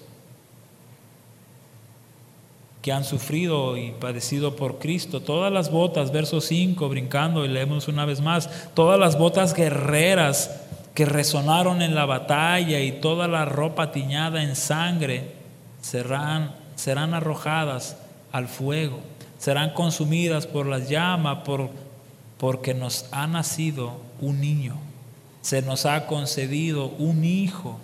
que 2.86 2.92
han 2.92 3.04
sufrido 3.04 3.76
y 3.76 3.90
padecido 3.90 4.54
por 4.54 4.78
Cristo. 4.78 5.20
Todas 5.20 5.52
las 5.52 5.72
botas, 5.72 6.12
verso 6.12 6.40
5, 6.40 6.88
brincando 6.88 7.44
y 7.44 7.48
leemos 7.48 7.88
una 7.88 8.04
vez 8.04 8.20
más, 8.20 8.48
todas 8.74 8.96
las 8.98 9.18
botas 9.18 9.54
guerreras 9.54 10.62
que 10.94 11.04
resonaron 11.04 11.82
en 11.82 11.96
la 11.96 12.06
batalla 12.06 12.80
y 12.80 12.92
toda 12.92 13.26
la 13.26 13.44
ropa 13.44 13.90
tiñada 13.90 14.42
en 14.44 14.54
sangre 14.54 15.32
serán, 15.80 16.54
serán 16.76 17.12
arrojadas 17.12 17.98
al 18.30 18.46
fuego, 18.46 19.00
serán 19.36 19.74
consumidas 19.74 20.46
por 20.46 20.66
las 20.66 20.88
llamas, 20.88 21.38
por, 21.44 21.70
porque 22.38 22.74
nos 22.74 23.06
ha 23.12 23.26
nacido 23.26 23.94
un 24.20 24.40
niño, 24.40 24.76
se 25.42 25.62
nos 25.62 25.86
ha 25.86 26.06
concedido 26.06 26.88
un 26.98 27.24
hijo, 27.24 27.78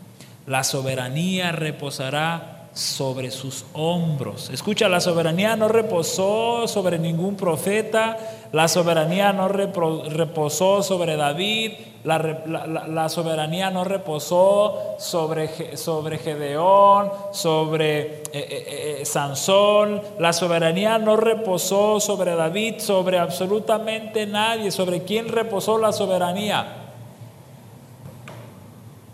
la 0.47 0.65
soberanía 0.65 1.53
reposará 1.53 2.69
sobre 2.75 3.31
sus 3.31 3.65
hombros. 3.75 4.51
Escucha, 4.51 4.89
la 4.89 5.01
soberanía 5.01 5.57
no 5.57 5.69
reposó 5.69 6.67
sobre 6.67 6.99
ningún 6.99 7.37
profeta, 7.37 8.17
la 8.53 8.69
soberanía 8.69 9.33
no 9.33 9.49
reposó 9.49 10.83
sobre 10.83 11.17
David, 11.17 11.73
la, 12.05 13.09
soberanía 13.09 13.71
no 13.71 13.85
reposó 13.85 14.97
sobre, 14.99 15.77
sobre 15.77 16.19
Gedeón, 16.19 17.11
sobre 17.33 18.01
eh, 18.01 18.21
eh, 18.33 18.99
eh, 19.01 19.05
Sansón, 19.05 20.03
la 20.19 20.33
soberanía 20.33 20.99
no 20.99 21.17
reposó 21.17 22.01
sobre 22.01 22.35
David, 22.35 22.81
sobre 22.81 23.19
absolutamente 23.19 24.27
nadie. 24.27 24.71
¿Sobre 24.71 25.03
quién 25.03 25.29
reposó 25.29 25.79
la 25.79 25.93
soberanía? 25.93 26.67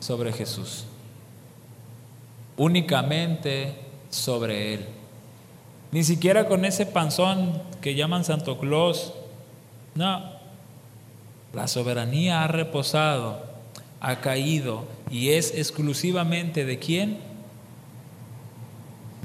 Sobre 0.00 0.32
Jesús 0.32 0.86
únicamente 2.58 3.74
sobre 4.10 4.74
Él. 4.74 4.86
Ni 5.90 6.04
siquiera 6.04 6.46
con 6.46 6.66
ese 6.66 6.84
panzón 6.84 7.62
que 7.80 7.94
llaman 7.94 8.24
Santo 8.24 8.58
Claus, 8.58 9.14
No, 9.98 10.22
la 11.52 11.66
soberanía 11.66 12.44
ha 12.44 12.46
reposado, 12.46 13.42
ha 14.00 14.20
caído 14.20 14.84
y 15.10 15.30
es 15.30 15.52
exclusivamente 15.56 16.64
de 16.64 16.78
quién? 16.78 17.18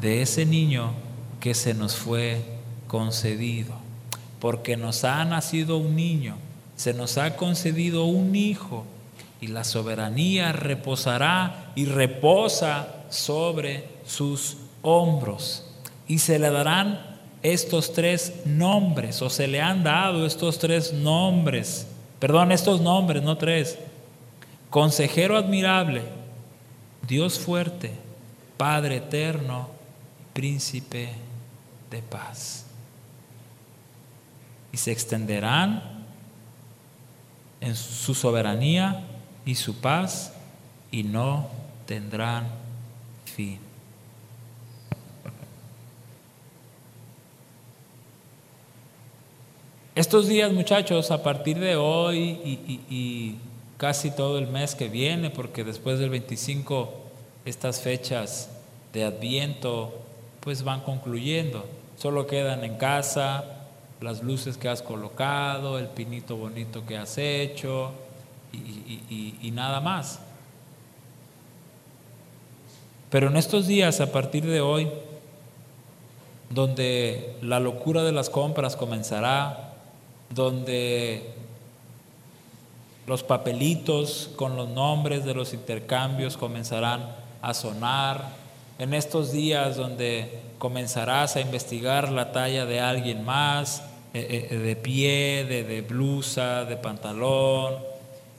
De 0.01 0.23
ese 0.23 0.47
niño 0.47 0.93
que 1.39 1.53
se 1.53 1.75
nos 1.75 1.95
fue 1.95 2.41
concedido. 2.87 3.75
Porque 4.39 4.75
nos 4.75 5.03
ha 5.03 5.23
nacido 5.25 5.77
un 5.77 5.95
niño, 5.95 6.37
se 6.75 6.95
nos 6.95 7.19
ha 7.19 7.35
concedido 7.35 8.05
un 8.05 8.35
hijo 8.35 8.83
y 9.41 9.49
la 9.49 9.65
soberanía 9.65 10.53
reposará 10.53 11.71
y 11.75 11.85
reposa 11.85 13.03
sobre 13.11 13.87
sus 14.07 14.57
hombros. 14.81 15.69
Y 16.07 16.17
se 16.17 16.39
le 16.39 16.49
darán 16.49 17.12
estos 17.43 17.91
tres 17.91 18.33
nombres, 18.45 19.21
o 19.21 19.29
se 19.29 19.47
le 19.47 19.61
han 19.61 19.83
dado 19.83 20.25
estos 20.25 20.57
tres 20.57 20.93
nombres, 20.93 21.85
perdón, 22.19 22.53
estos 22.53 22.79
nombres, 22.79 23.21
no 23.21 23.37
tres. 23.37 23.77
Consejero 24.69 25.37
admirable, 25.37 26.01
Dios 27.07 27.37
fuerte, 27.37 27.91
Padre 28.57 28.97
eterno, 28.97 29.67
príncipe 30.31 31.09
de 31.91 32.01
paz. 32.01 32.65
Y 34.71 34.77
se 34.77 34.91
extenderán 34.91 35.83
en 37.59 37.75
su 37.75 38.15
soberanía 38.15 39.03
y 39.45 39.55
su 39.55 39.75
paz 39.75 40.33
y 40.91 41.03
no 41.03 41.49
tendrán 41.85 42.47
fin. 43.25 43.72
Estos 49.95 50.27
días, 50.27 50.51
muchachos, 50.51 51.11
a 51.11 51.21
partir 51.21 51.59
de 51.59 51.75
hoy 51.75 52.39
y, 52.89 53.35
casi 53.77 54.09
todo 54.09 54.39
el 54.39 54.47
mes 54.47 54.73
que 54.73 54.87
viene, 54.87 55.29
porque 55.29 55.63
después 55.63 55.99
del 55.99 56.09
25 56.09 56.91
estas 57.45 57.81
fechas 57.81 58.49
de 58.91 59.03
Adviento 59.03 59.93
pues 60.39 60.63
van 60.63 60.81
concluyendo. 60.81 61.65
Solo 61.95 62.25
quedan 62.25 62.63
en 62.63 62.77
casa 62.77 63.67
las 64.01 64.23
luces 64.23 64.57
que 64.57 64.67
has 64.67 64.81
colocado, 64.81 65.77
el 65.77 65.89
pinito 65.89 66.37
bonito 66.37 66.87
que 66.87 66.97
has 66.97 67.19
hecho 67.19 67.91
y 68.51 69.51
nada 69.51 69.79
más. 69.79 70.21
Pero 73.11 73.27
en 73.27 73.37
estos 73.37 73.67
días, 73.67 74.01
a 74.01 74.11
partir 74.11 74.43
de 74.43 74.59
hoy, 74.59 74.89
donde 76.49 77.35
la 77.43 77.59
locura 77.59 78.03
de 78.03 78.11
las 78.11 78.31
compras 78.31 78.75
comenzará, 78.75 79.72
donde 80.33 81.33
los 83.07 83.23
papelitos 83.23 84.31
con 84.35 84.55
los 84.55 84.69
nombres 84.69 85.25
de 85.25 85.33
los 85.33 85.53
intercambios 85.53 86.37
comenzarán 86.37 87.15
a 87.41 87.53
sonar, 87.53 88.43
en 88.79 88.93
estos 88.93 89.31
días 89.31 89.75
donde 89.75 90.41
comenzarás 90.57 91.35
a 91.35 91.41
investigar 91.41 92.11
la 92.11 92.31
talla 92.31 92.65
de 92.65 92.79
alguien 92.79 93.23
más, 93.23 93.83
eh, 94.13 94.47
eh, 94.49 94.57
de 94.57 94.75
pie, 94.75 95.45
de, 95.47 95.63
de 95.63 95.81
blusa, 95.81 96.65
de 96.65 96.77
pantalón, 96.77 97.75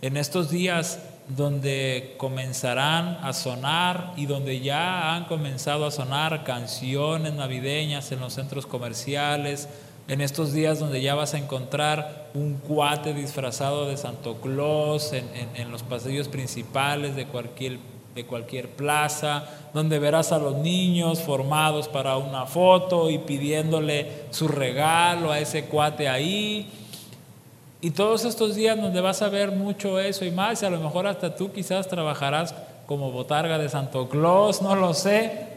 en 0.01 0.17
estos 0.17 0.51
días 0.51 1.01
donde 1.29 2.15
comenzarán 2.19 3.19
a 3.23 3.33
sonar 3.33 4.13
y 4.17 4.27
donde 4.27 4.61
ya 4.61 5.15
han 5.15 5.25
comenzado 5.25 5.87
a 5.87 5.91
sonar 5.91 6.45
canciones 6.45 7.33
navideñas 7.33 8.13
en 8.13 8.21
los 8.21 8.35
centros 8.35 8.67
comerciales, 8.67 9.69
en 10.07 10.21
estos 10.21 10.53
días 10.53 10.79
donde 10.79 11.01
ya 11.01 11.15
vas 11.15 11.35
a 11.35 11.39
encontrar 11.39 12.29
un 12.35 12.55
cuate 12.55 13.15
disfrazado 13.15 13.89
de 13.89 13.97
Santo 13.97 14.37
Claus 14.37 15.13
en, 15.13 15.71
los 15.71 15.83
pasillos 15.83 16.29
principales 16.29 17.17
de 17.17 17.27
cualquier, 17.27 17.79
de 18.15 18.27
cualquier 18.27 18.69
plaza, 18.69 19.49
donde 19.73 19.99
verás 19.99 20.31
a 20.33 20.39
los 20.39 20.57
niños 20.57 21.21
formados 21.21 21.89
para 21.89 22.19
una 22.19 22.45
foto 22.45 23.09
y 23.11 23.19
pidiéndole 23.19 24.25
su 24.31 24.47
regalo 24.49 25.33
a 25.33 25.39
ese 25.39 25.65
cuate 25.65 26.09
ahí. 26.09 26.71
Y 27.81 27.91
todos 27.91 28.25
estos 28.25 28.57
días 28.57 28.81
donde 28.81 29.01
vas 29.01 29.23
a 29.23 29.29
ver 29.29 29.53
mucho 29.53 29.99
eso 29.99 30.25
y 30.25 30.31
más, 30.31 30.63
y 30.63 30.67
a 30.67 30.71
lo 30.71 30.81
mejor 30.81 31.07
hasta 31.07 31.35
tú 31.35 31.51
quizás 31.53 31.89
trabajarás 31.89 32.55
como 32.87 33.11
botarga 33.11 33.57
de 33.59 33.71
Santo 33.71 34.09
Claus, 34.09 34.61
no 34.61 34.77
lo 34.77 34.93
sé. 34.93 35.55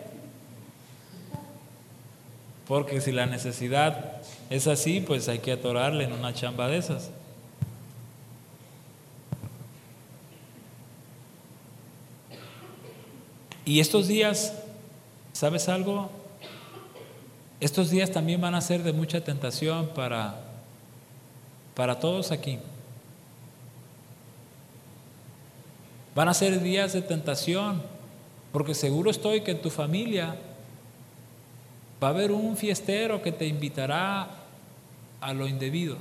Porque 2.68 3.00
si 3.00 3.14
la 3.14 3.26
necesidad 3.26 4.18
es 4.50 4.68
así, 4.68 5.02
pues 5.02 5.28
hay 5.28 5.40
que 5.40 5.52
atorarle 5.52 6.06
en 6.06 6.14
una 6.14 6.34
chamba 6.34 6.68
de 6.68 6.78
esas. 6.78 7.10
Y 13.66 13.82
estos 13.82 14.08
días, 14.08 14.54
¿sabes 15.34 15.68
algo? 15.68 16.10
Estos 17.60 17.90
días 17.90 18.12
también 18.12 18.40
van 18.40 18.56
a 18.56 18.62
ser 18.62 18.84
de 18.84 18.94
mucha 18.94 19.22
tentación 19.22 19.90
para, 19.90 20.40
para 21.76 22.00
todos 22.00 22.32
aquí. 22.32 22.60
Van 26.16 26.30
a 26.30 26.34
ser 26.34 26.62
días 26.62 26.94
de 26.94 27.02
tentación, 27.02 27.84
porque 28.54 28.74
seguro 28.74 29.12
estoy 29.12 29.42
que 29.42 29.52
en 29.52 29.62
tu 29.62 29.70
familia 29.70 30.38
Va 32.02 32.10
a 32.10 32.12
haber 32.12 32.32
un 32.32 32.56
fiestero 32.56 33.22
que 33.22 33.32
te 33.32 33.48
invitará 33.48 34.28
a 35.22 35.34
lo 35.34 35.48
indebido. 35.48 35.98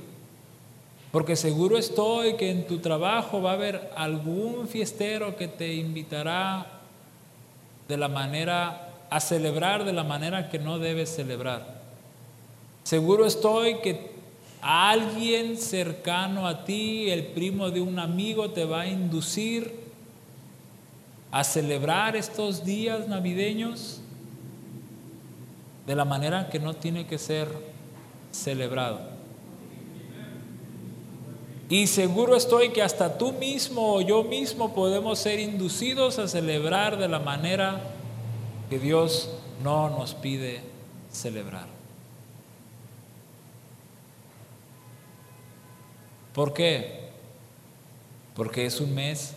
Porque 1.11 1.35
seguro 1.35 1.77
estoy 1.77 2.35
que 2.35 2.51
en 2.51 2.67
tu 2.67 2.79
trabajo 2.79 3.41
va 3.41 3.51
a 3.51 3.53
haber 3.53 3.91
algún 3.95 4.67
fiestero 4.67 5.35
que 5.35 5.47
te 5.47 5.73
invitará 5.75 6.81
de 7.87 7.97
la 7.97 8.09
manera 8.09 8.83
a 9.09 9.19
celebrar 9.19 9.85
de 9.85 9.93
la 9.93 10.03
manera 10.03 10.49
que 10.49 10.59
no 10.59 10.79
debes 10.79 11.15
celebrar. 11.15 11.81
Seguro 12.83 13.25
estoy 13.25 13.79
que 13.79 14.11
alguien 14.61 15.57
cercano 15.57 16.47
a 16.47 16.65
ti, 16.65 17.09
el 17.09 17.27
primo 17.27 17.69
de 17.69 17.81
un 17.81 17.99
amigo, 17.99 18.49
te 18.51 18.65
va 18.65 18.81
a 18.81 18.87
inducir 18.87 19.73
a 21.31 21.43
celebrar 21.43 22.15
estos 22.15 22.65
días 22.65 23.07
navideños 23.07 24.01
de 25.85 25.95
la 25.95 26.05
manera 26.05 26.49
que 26.49 26.59
no 26.59 26.73
tiene 26.73 27.07
que 27.07 27.17
ser 27.17 27.47
celebrado. 28.37 29.17
Y 31.69 31.87
seguro 31.87 32.35
estoy 32.35 32.69
que 32.69 32.81
hasta 32.81 33.17
tú 33.17 33.33
mismo 33.33 33.95
o 33.95 34.01
yo 34.01 34.23
mismo 34.23 34.73
podemos 34.73 35.19
ser 35.19 35.39
inducidos 35.39 36.17
a 36.17 36.27
celebrar 36.27 36.97
de 36.97 37.09
la 37.09 37.19
manera 37.19 37.81
que 38.69 38.79
Dios 38.79 39.29
no 39.63 39.89
nos 39.89 40.13
pide 40.13 40.61
celebrar. 41.11 41.67
¿Por 46.33 46.53
qué? 46.53 47.09
Porque 48.35 48.65
es 48.65 48.79
un 48.79 48.93
mes 48.93 49.33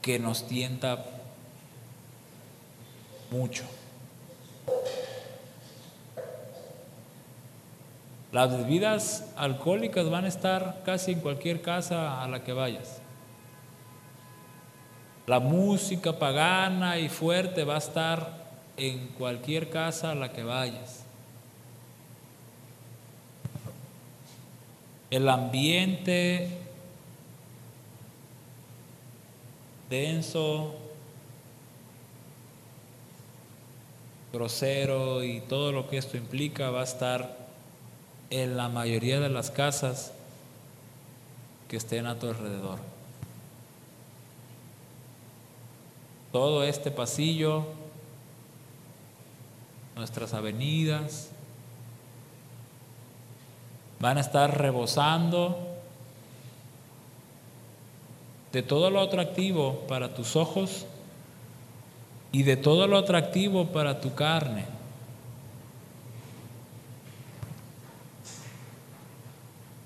que 0.00 0.18
nos 0.18 0.48
tienta 0.48 1.04
mucho. 3.30 3.64
Las 8.32 8.50
bebidas 8.50 9.30
alcohólicas 9.36 10.08
van 10.08 10.24
a 10.24 10.28
estar 10.28 10.82
casi 10.86 11.12
en 11.12 11.20
cualquier 11.20 11.60
casa 11.60 12.22
a 12.22 12.28
la 12.28 12.42
que 12.42 12.54
vayas. 12.54 13.02
La 15.26 15.38
música 15.38 16.18
pagana 16.18 16.98
y 16.98 17.10
fuerte 17.10 17.64
va 17.64 17.74
a 17.74 17.78
estar 17.78 18.42
en 18.78 19.08
cualquier 19.18 19.68
casa 19.68 20.12
a 20.12 20.14
la 20.14 20.32
que 20.32 20.42
vayas. 20.42 21.04
El 25.10 25.28
ambiente 25.28 26.48
denso, 29.90 30.74
grosero 34.32 35.22
y 35.22 35.42
todo 35.42 35.70
lo 35.70 35.86
que 35.86 35.98
esto 35.98 36.16
implica 36.16 36.70
va 36.70 36.80
a 36.80 36.84
estar 36.84 37.41
en 38.32 38.56
la 38.56 38.70
mayoría 38.70 39.20
de 39.20 39.28
las 39.28 39.50
casas 39.50 40.10
que 41.68 41.76
estén 41.76 42.06
a 42.06 42.18
tu 42.18 42.28
alrededor. 42.28 42.78
Todo 46.32 46.64
este 46.64 46.90
pasillo, 46.90 47.66
nuestras 49.96 50.32
avenidas, 50.32 51.28
van 54.00 54.16
a 54.16 54.22
estar 54.22 54.58
rebosando 54.58 55.58
de 58.50 58.62
todo 58.62 58.88
lo 58.88 59.02
atractivo 59.02 59.84
para 59.88 60.14
tus 60.14 60.36
ojos 60.36 60.86
y 62.32 62.44
de 62.44 62.56
todo 62.56 62.86
lo 62.86 62.96
atractivo 62.96 63.66
para 63.66 64.00
tu 64.00 64.14
carne. 64.14 64.71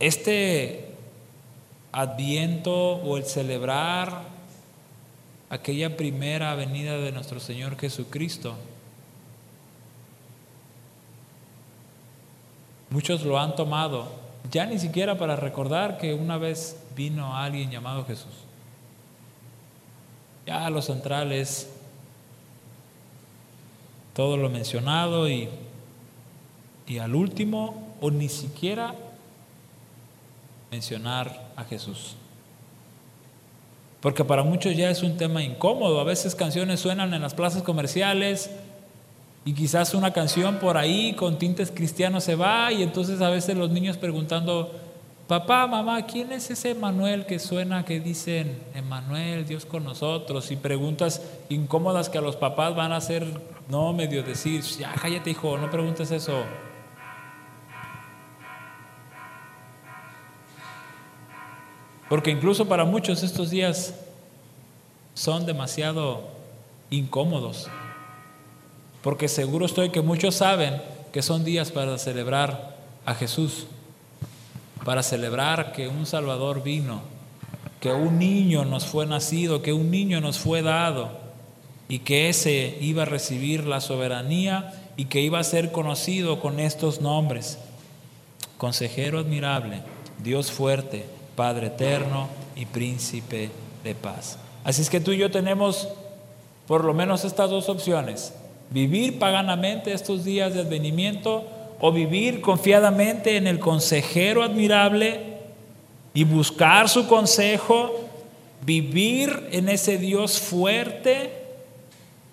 Este 0.00 0.94
adviento 1.92 2.96
o 2.96 3.16
el 3.16 3.24
celebrar 3.24 4.22
aquella 5.48 5.96
primera 5.96 6.54
venida 6.54 6.98
de 6.98 7.12
nuestro 7.12 7.40
Señor 7.40 7.78
Jesucristo, 7.78 8.54
muchos 12.90 13.22
lo 13.22 13.38
han 13.38 13.54
tomado 13.56 14.26
ya 14.50 14.66
ni 14.66 14.78
siquiera 14.78 15.18
para 15.18 15.36
recordar 15.36 15.98
que 15.98 16.14
una 16.14 16.38
vez 16.38 16.76
vino 16.94 17.36
alguien 17.36 17.70
llamado 17.70 18.04
Jesús. 18.04 18.32
Ya 20.46 20.68
lo 20.70 20.82
central 20.82 21.32
es 21.32 21.68
todo 24.14 24.36
lo 24.36 24.48
mencionado 24.48 25.28
y, 25.28 25.48
y 26.86 26.98
al 26.98 27.14
último, 27.14 27.96
o 28.00 28.10
ni 28.10 28.28
siquiera 28.28 28.94
mencionar 30.70 31.52
a 31.56 31.64
Jesús. 31.64 32.16
Porque 34.00 34.24
para 34.24 34.42
muchos 34.42 34.76
ya 34.76 34.90
es 34.90 35.02
un 35.02 35.16
tema 35.16 35.42
incómodo. 35.42 36.00
A 36.00 36.04
veces 36.04 36.34
canciones 36.34 36.80
suenan 36.80 37.12
en 37.14 37.22
las 37.22 37.34
plazas 37.34 37.62
comerciales 37.62 38.50
y 39.44 39.52
quizás 39.54 39.94
una 39.94 40.12
canción 40.12 40.58
por 40.58 40.76
ahí 40.76 41.14
con 41.14 41.38
tintes 41.38 41.70
cristianos 41.70 42.24
se 42.24 42.34
va 42.34 42.72
y 42.72 42.82
entonces 42.82 43.20
a 43.20 43.30
veces 43.30 43.56
los 43.56 43.70
niños 43.70 43.96
preguntando, 43.96 44.72
papá, 45.26 45.66
mamá, 45.66 46.04
¿quién 46.06 46.32
es 46.32 46.50
ese 46.50 46.70
Emanuel 46.70 47.26
que 47.26 47.38
suena 47.38 47.84
que 47.84 48.00
dicen, 48.00 48.58
Emanuel, 48.74 49.46
Dios 49.46 49.64
con 49.64 49.84
nosotros? 49.84 50.50
Y 50.50 50.56
preguntas 50.56 51.22
incómodas 51.48 52.08
que 52.08 52.18
a 52.18 52.22
los 52.22 52.36
papás 52.36 52.74
van 52.74 52.92
a 52.92 52.96
hacer, 52.96 53.24
no, 53.68 53.92
medio 53.92 54.22
decir, 54.22 54.62
ya 54.62 54.92
cállate 55.00 55.30
hijo, 55.30 55.56
no 55.58 55.70
preguntes 55.70 56.10
eso. 56.10 56.42
Porque 62.08 62.30
incluso 62.30 62.66
para 62.66 62.84
muchos 62.84 63.22
estos 63.22 63.50
días 63.50 63.94
son 65.14 65.46
demasiado 65.46 66.22
incómodos. 66.90 67.68
Porque 69.02 69.28
seguro 69.28 69.66
estoy 69.66 69.90
que 69.90 70.02
muchos 70.02 70.36
saben 70.36 70.80
que 71.12 71.22
son 71.22 71.44
días 71.44 71.70
para 71.72 71.98
celebrar 71.98 72.76
a 73.04 73.14
Jesús, 73.14 73.66
para 74.84 75.02
celebrar 75.02 75.72
que 75.72 75.88
un 75.88 76.06
Salvador 76.06 76.62
vino, 76.62 77.00
que 77.80 77.92
un 77.92 78.18
niño 78.18 78.64
nos 78.64 78.86
fue 78.86 79.06
nacido, 79.06 79.62
que 79.62 79.72
un 79.72 79.90
niño 79.90 80.20
nos 80.20 80.38
fue 80.38 80.62
dado 80.62 81.10
y 81.88 82.00
que 82.00 82.28
ese 82.28 82.78
iba 82.80 83.02
a 83.02 83.06
recibir 83.06 83.64
la 83.64 83.80
soberanía 83.80 84.74
y 84.96 85.06
que 85.06 85.20
iba 85.20 85.38
a 85.38 85.44
ser 85.44 85.72
conocido 85.72 86.40
con 86.40 86.60
estos 86.60 87.00
nombres. 87.00 87.58
Consejero 88.58 89.18
admirable, 89.18 89.82
Dios 90.22 90.50
fuerte, 90.50 91.04
Padre 91.36 91.68
eterno 91.68 92.28
y 92.56 92.66
príncipe 92.66 93.50
de 93.84 93.94
paz. 93.94 94.38
Así 94.64 94.82
es 94.82 94.90
que 94.90 95.00
tú 95.00 95.12
y 95.12 95.18
yo 95.18 95.30
tenemos 95.30 95.88
por 96.66 96.84
lo 96.84 96.94
menos 96.94 97.24
estas 97.24 97.50
dos 97.50 97.68
opciones. 97.68 98.34
Vivir 98.70 99.18
paganamente 99.18 99.92
estos 99.92 100.24
días 100.24 100.54
de 100.54 100.62
advenimiento 100.62 101.44
o 101.80 101.92
vivir 101.92 102.40
confiadamente 102.40 103.36
en 103.36 103.46
el 103.46 103.60
consejero 103.60 104.42
admirable 104.42 105.36
y 106.14 106.24
buscar 106.24 106.88
su 106.88 107.06
consejo, 107.06 107.92
vivir 108.62 109.48
en 109.52 109.68
ese 109.68 109.98
Dios 109.98 110.40
fuerte 110.40 111.30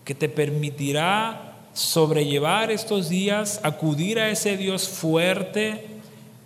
que 0.06 0.16
te 0.16 0.30
permitirá 0.30 1.58
sobrellevar 1.74 2.72
estos 2.72 3.10
días, 3.10 3.60
acudir 3.64 4.20
a 4.20 4.30
ese 4.30 4.58
Dios 4.58 4.88
fuerte 4.88 5.92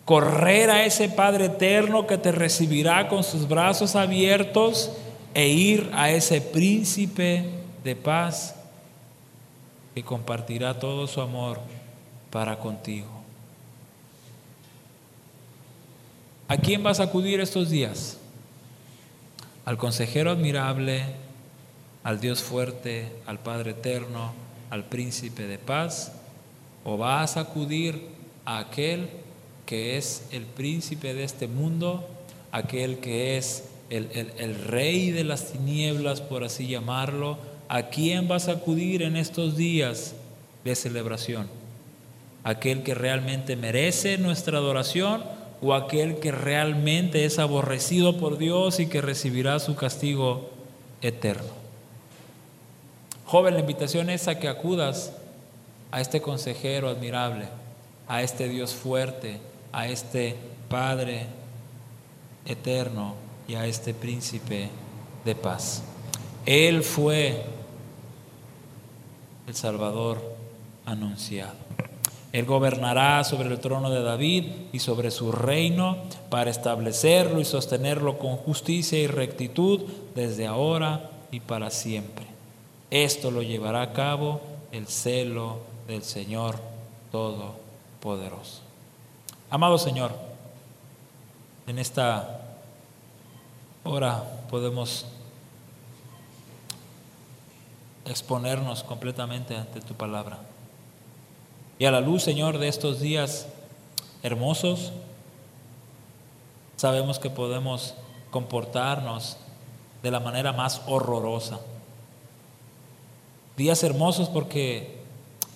correr 0.08 0.70
a 0.70 0.86
ese 0.86 1.10
Padre 1.10 1.48
eterno 1.48 2.08
que 2.08 2.18
te 2.18 2.32
recibirá 2.32 3.10
con 3.10 3.26
sus 3.26 3.46
brazos 3.46 3.98
abiertos 3.98 4.90
e 5.34 5.50
ir 5.50 5.92
a 5.94 6.10
ese 6.10 6.40
príncipe 6.40 7.44
de 7.84 7.94
paz 7.98 8.56
que 9.94 10.04
compartirá 10.04 10.80
todo 10.80 11.08
su 11.08 11.20
amor 11.20 11.60
para 12.32 12.58
contigo. 12.58 13.10
¿A 16.48 16.56
quién 16.56 16.84
vas 16.84 17.02
a 17.02 17.04
acudir 17.04 17.42
estos 17.42 17.70
días? 17.70 18.18
¿Al 19.66 19.78
consejero 19.78 20.32
admirable, 20.32 21.04
al 22.06 22.22
Dios 22.22 22.42
fuerte, 22.42 23.12
al 23.26 23.40
Padre 23.40 23.72
eterno, 23.72 24.32
al 24.70 24.86
príncipe 24.86 25.48
de 25.48 25.58
paz? 25.58 26.14
¿O 26.86 26.96
vas 26.96 27.36
a 27.36 27.42
acudir 27.42 28.08
a 28.46 28.60
aquel 28.60 29.27
que 29.68 29.98
es 29.98 30.24
el 30.32 30.44
príncipe 30.44 31.14
de 31.14 31.26
este 31.26 31.48
mundo, 31.48 32.08
aquel 32.52 33.00
que 33.00 33.38
es 33.38 33.66
el, 33.90 34.56
rey 34.66 35.12
de 35.12 35.26
las 35.26 35.52
tinieblas, 35.52 36.22
por 36.22 36.46
así 36.46 36.68
llamarlo, 36.68 37.38
¿a 37.68 37.90
quién 37.90 38.30
vas 38.30 38.48
a 38.48 38.54
acudir 38.54 39.04
en 39.04 39.18
estos 39.18 39.58
días 39.58 40.16
de 40.64 40.74
celebración? 40.74 41.48
¿Aquel 42.46 42.82
que 42.82 42.96
realmente 42.96 43.58
merece 43.58 44.18
nuestra 44.18 44.58
adoración 44.58 45.24
o 45.62 45.74
aquel 45.74 46.20
que 46.20 46.32
realmente 46.32 47.26
es 47.26 47.38
aborrecido 47.38 48.18
por 48.18 48.38
Dios 48.38 48.80
y 48.80 48.88
que 48.88 49.02
recibirá 49.02 49.60
su 49.60 49.76
castigo 49.76 50.50
eterno? 51.02 51.58
Joven, 53.26 53.56
la 53.56 53.60
invitación 53.60 54.10
es 54.10 54.30
a 54.30 54.40
que 54.40 54.48
acudas 54.48 55.12
a 55.92 56.00
este 56.00 56.22
consejero 56.22 56.88
admirable, 56.88 57.50
a 58.08 58.22
este 58.24 58.48
Dios 58.48 58.74
fuerte, 58.74 59.42
a 59.72 59.88
este 59.88 60.36
Padre 60.70 61.28
eterno 62.46 63.16
y 63.48 63.56
a 63.56 63.66
este 63.66 63.94
príncipe 63.94 64.70
de 65.26 65.36
paz. 65.36 65.84
Él 66.46 66.84
fue 66.84 67.44
el 69.48 69.56
Salvador 69.56 70.22
anunciado. 70.86 71.68
Él 72.34 72.46
gobernará 72.46 73.24
sobre 73.24 73.50
el 73.50 73.60
trono 73.60 73.90
de 73.90 74.04
David 74.04 74.46
y 74.72 74.80
sobre 74.80 75.12
su 75.12 75.32
reino 75.32 75.98
para 76.30 76.52
establecerlo 76.52 77.40
y 77.40 77.46
sostenerlo 77.46 78.20
con 78.20 78.36
justicia 78.36 79.00
y 79.00 79.08
rectitud 79.08 79.82
desde 80.14 80.46
ahora 80.46 81.10
y 81.32 81.40
para 81.40 81.72
siempre. 81.72 82.26
Esto 82.92 83.32
lo 83.32 83.42
llevará 83.42 83.82
a 83.82 83.94
cabo 83.94 84.42
el 84.72 84.88
celo 84.88 85.60
del 85.88 86.04
Señor 86.04 86.58
Todopoderoso. 87.12 88.67
Amado 89.50 89.78
Señor, 89.78 90.12
en 91.68 91.80
esta 91.80 92.42
hora 93.86 94.22
podemos 94.50 95.06
exponernos 98.06 98.84
completamente 98.84 99.56
ante 99.56 99.80
tu 99.80 99.94
palabra. 99.94 100.40
Y 101.80 101.86
a 101.86 101.92
la 101.92 102.02
luz, 102.02 102.24
Señor, 102.24 102.58
de 102.58 102.68
estos 102.68 103.00
días 103.00 103.48
hermosos, 104.22 104.92
sabemos 106.76 107.18
que 107.18 107.30
podemos 107.30 107.94
comportarnos 108.32 109.38
de 110.04 110.12
la 110.12 110.20
manera 110.20 110.52
más 110.52 110.82
horrorosa. 110.88 111.62
Días 113.56 113.82
hermosos 113.82 114.28
porque 114.28 114.98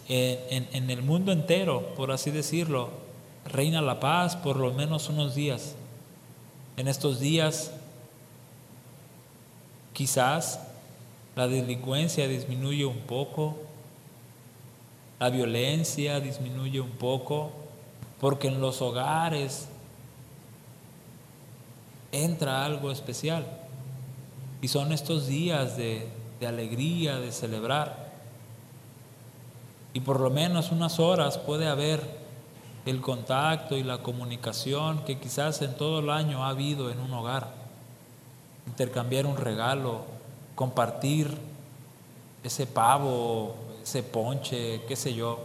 en, 0.07 0.89
el 0.89 1.01
mundo 1.03 1.33
entero, 1.33 1.93
por 1.97 2.11
así 2.11 2.31
decirlo, 2.31 3.00
reina 3.45 3.81
la 3.81 3.99
paz 3.99 4.35
por 4.35 4.57
lo 4.57 4.73
menos 4.73 5.09
unos 5.09 5.35
días. 5.35 5.75
En 6.77 6.87
estos 6.87 7.19
días 7.19 7.71
quizás 9.93 10.59
la 11.35 11.47
delincuencia 11.47 12.27
disminuye 12.27 12.85
un 12.85 12.99
poco, 12.99 13.57
la 15.19 15.29
violencia 15.29 16.19
disminuye 16.19 16.81
un 16.81 16.91
poco, 16.91 17.51
porque 18.19 18.47
en 18.47 18.59
los 18.59 18.81
hogares 18.81 19.67
entra 22.11 22.65
algo 22.65 22.91
especial. 22.91 23.45
Y 24.61 24.67
son 24.67 24.91
estos 24.91 25.27
días 25.27 25.77
de, 25.77 26.07
de 26.39 26.47
alegría, 26.47 27.19
de 27.19 27.31
celebrar. 27.31 28.11
Y 29.93 30.01
por 30.01 30.19
lo 30.19 30.29
menos 30.29 30.71
unas 30.71 30.99
horas 30.99 31.37
puede 31.37 31.67
haber 31.67 32.20
el 32.85 33.01
contacto 33.01 33.77
y 33.77 33.83
la 33.83 33.99
comunicación 33.99 35.03
que 35.05 35.19
quizás 35.19 35.61
en 35.61 35.75
todo 35.75 35.99
el 35.99 36.09
año 36.09 36.43
ha 36.43 36.49
habido 36.49 36.89
en 36.89 36.99
un 36.99 37.13
hogar. 37.13 37.53
Intercambiar 38.67 39.25
un 39.25 39.37
regalo, 39.37 40.01
compartir 40.55 41.37
ese 42.43 42.65
pavo, 42.65 43.55
ese 43.83 44.03
ponche, 44.03 44.81
qué 44.87 44.95
sé 44.95 45.13
yo. 45.13 45.39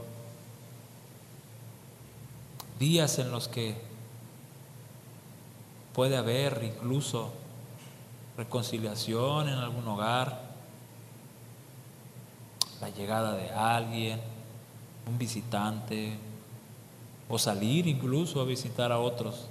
Días 2.78 3.18
en 3.18 3.30
los 3.30 3.48
que 3.48 3.76
puede 5.94 6.16
haber 6.16 6.62
incluso 6.62 7.32
reconciliación 8.36 9.48
en 9.48 9.54
algún 9.54 9.88
hogar, 9.88 10.40
la 12.80 12.90
llegada 12.90 13.34
de 13.34 13.50
alguien, 13.50 14.20
un 15.06 15.16
visitante, 15.16 16.18
o 17.28 17.38
salir 17.38 17.86
incluso 17.86 18.40
a 18.40 18.44
visitar 18.44 18.92
a 18.92 18.98
otros. 18.98 19.46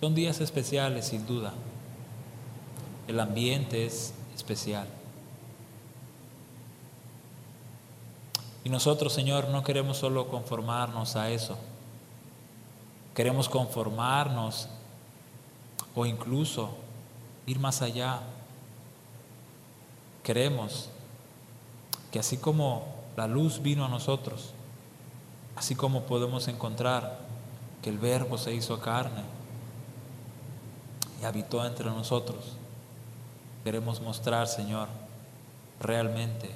Son 0.00 0.14
días 0.14 0.40
especiales, 0.40 1.06
sin 1.06 1.26
duda. 1.26 1.52
El 3.06 3.20
ambiente 3.20 3.84
es 3.84 4.14
especial. 4.34 4.86
Y 8.64 8.68
nosotros, 8.68 9.12
Señor, 9.12 9.48
no 9.48 9.62
queremos 9.62 9.96
solo 9.96 10.28
conformarnos 10.28 11.16
a 11.16 11.30
eso. 11.30 11.58
Queremos 13.14 13.48
conformarnos 13.48 14.68
o 15.94 16.06
incluso 16.06 16.70
ir 17.46 17.58
más 17.58 17.82
allá. 17.82 18.20
Queremos 20.22 20.88
que 22.12 22.18
así 22.18 22.36
como 22.36 22.84
la 23.16 23.26
luz 23.26 23.62
vino 23.62 23.84
a 23.84 23.88
nosotros, 23.88 24.52
así 25.56 25.74
como 25.74 26.02
podemos 26.02 26.48
encontrar 26.48 27.18
que 27.82 27.90
el 27.90 27.98
verbo 27.98 28.38
se 28.38 28.54
hizo 28.54 28.80
carne 28.80 29.22
y 31.20 31.24
habitó 31.24 31.64
entre 31.64 31.86
nosotros, 31.86 32.56
queremos 33.64 34.00
mostrar, 34.00 34.48
Señor, 34.48 34.88
realmente 35.80 36.50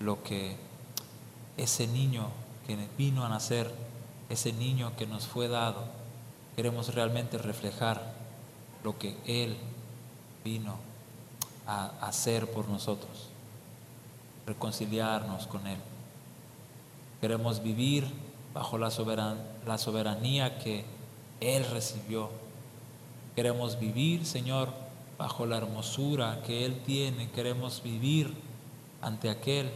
lo 0.00 0.22
que 0.22 0.56
ese 1.56 1.86
niño 1.86 2.28
que 2.66 2.76
vino 2.96 3.24
a 3.24 3.28
nacer, 3.28 3.70
ese 4.28 4.52
niño 4.52 4.92
que 4.96 5.06
nos 5.06 5.26
fue 5.26 5.48
dado, 5.48 5.84
queremos 6.56 6.94
realmente 6.94 7.38
reflejar 7.38 8.12
lo 8.84 8.98
que 8.98 9.16
Él 9.26 9.56
vino 10.44 10.76
a 11.66 11.92
hacer 12.00 12.50
por 12.50 12.68
nosotros, 12.68 13.28
reconciliarnos 14.46 15.46
con 15.46 15.66
Él. 15.66 15.78
Queremos 17.20 17.62
vivir 17.62 18.06
bajo 18.54 18.78
la, 18.78 18.90
soberanía 18.90 20.58
que 20.58 20.84
Él 21.40 21.64
recibió. 21.70 22.30
Queremos 23.34 23.78
vivir, 23.78 24.24
Señor, 24.24 24.68
bajo 25.16 25.46
la 25.46 25.56
hermosura 25.56 26.42
que 26.42 26.64
Él 26.64 26.80
tiene. 26.84 27.30
Queremos 27.30 27.82
vivir 27.82 28.34
ante 29.02 29.30
aquel 29.30 29.70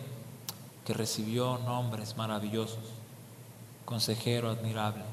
que 0.85 0.95
recibió 0.95 1.59
nombres 1.59 2.17
maravillosos, 2.17 2.85
consejero 3.85 4.51
admirable, 4.51 5.05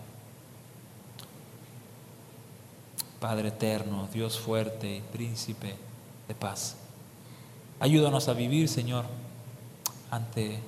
Padre 3.20 3.50
eterno, 3.50 4.08
Dios 4.14 4.40
fuerte 4.40 4.98
y 4.98 5.02
príncipe 5.02 5.76
de 6.28 6.36
paz. 6.36 6.78
Ayúdanos 7.82 8.30
a 8.30 8.34
vivir, 8.34 8.70
Señor, 8.70 9.06
ante 10.10 10.60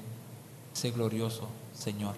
ese 0.74 0.92
glorioso 0.92 1.48
Señor. 1.74 2.16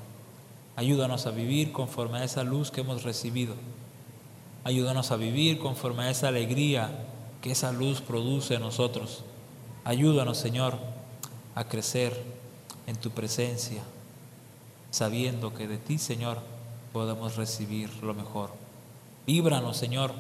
Ayúdanos 0.75 1.25
a 1.27 1.31
vivir 1.31 1.71
conforme 1.71 2.17
a 2.17 2.23
esa 2.23 2.43
luz 2.43 2.71
que 2.71 2.81
hemos 2.81 3.03
recibido. 3.03 3.55
Ayúdanos 4.63 5.11
a 5.11 5.17
vivir 5.17 5.59
conforme 5.59 6.03
a 6.03 6.09
esa 6.09 6.29
alegría 6.29 6.89
que 7.41 7.51
esa 7.51 7.71
luz 7.71 8.01
produce 8.01 8.55
en 8.55 8.61
nosotros. 8.61 9.23
Ayúdanos, 9.83 10.37
Señor, 10.37 10.77
a 11.55 11.65
crecer 11.65 12.23
en 12.87 12.95
tu 12.95 13.11
presencia, 13.11 13.83
sabiendo 14.91 15.53
que 15.53 15.67
de 15.67 15.77
ti, 15.77 15.97
Señor, 15.97 16.39
podemos 16.91 17.35
recibir 17.35 17.89
lo 18.01 18.13
mejor. 18.13 18.51
Líbranos, 19.27 19.77
Señor, 19.77 20.13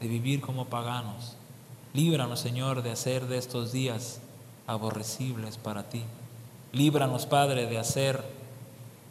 de 0.00 0.08
vivir 0.08 0.40
como 0.40 0.66
paganos. 0.66 1.36
Líbranos, 1.92 2.40
Señor, 2.40 2.82
de 2.82 2.92
hacer 2.92 3.26
de 3.26 3.38
estos 3.38 3.72
días 3.72 4.20
aborrecibles 4.66 5.56
para 5.56 5.88
ti. 5.88 6.02
Líbranos, 6.72 7.26
Padre, 7.26 7.66
de 7.66 7.78
hacer 7.78 8.22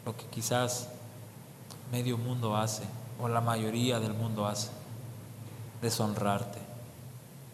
lo 0.06 0.16
que 0.16 0.24
quizás 0.26 0.88
medio 1.92 2.16
mundo 2.16 2.56
hace 2.56 2.84
o 3.20 3.28
la 3.28 3.40
mayoría 3.40 4.00
del 4.00 4.14
mundo 4.14 4.46
hace, 4.46 4.70
deshonrarte. 5.82 6.58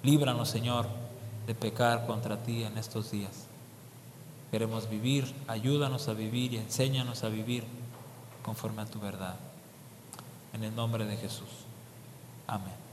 Líbranos, 0.02 0.48
Señor, 0.48 0.86
de 1.46 1.54
pecar 1.54 2.06
contra 2.06 2.42
ti 2.42 2.62
en 2.62 2.78
estos 2.78 3.10
días. 3.10 3.46
Queremos 4.50 4.88
vivir, 4.88 5.34
ayúdanos 5.48 6.08
a 6.08 6.12
vivir 6.12 6.52
y 6.52 6.58
enséñanos 6.58 7.24
a 7.24 7.28
vivir 7.28 7.64
conforme 8.44 8.82
a 8.82 8.86
tu 8.86 9.00
verdad. 9.00 9.36
En 10.52 10.62
el 10.62 10.74
nombre 10.74 11.04
de 11.04 11.16
Jesús. 11.16 11.50
Amén. 12.46 12.85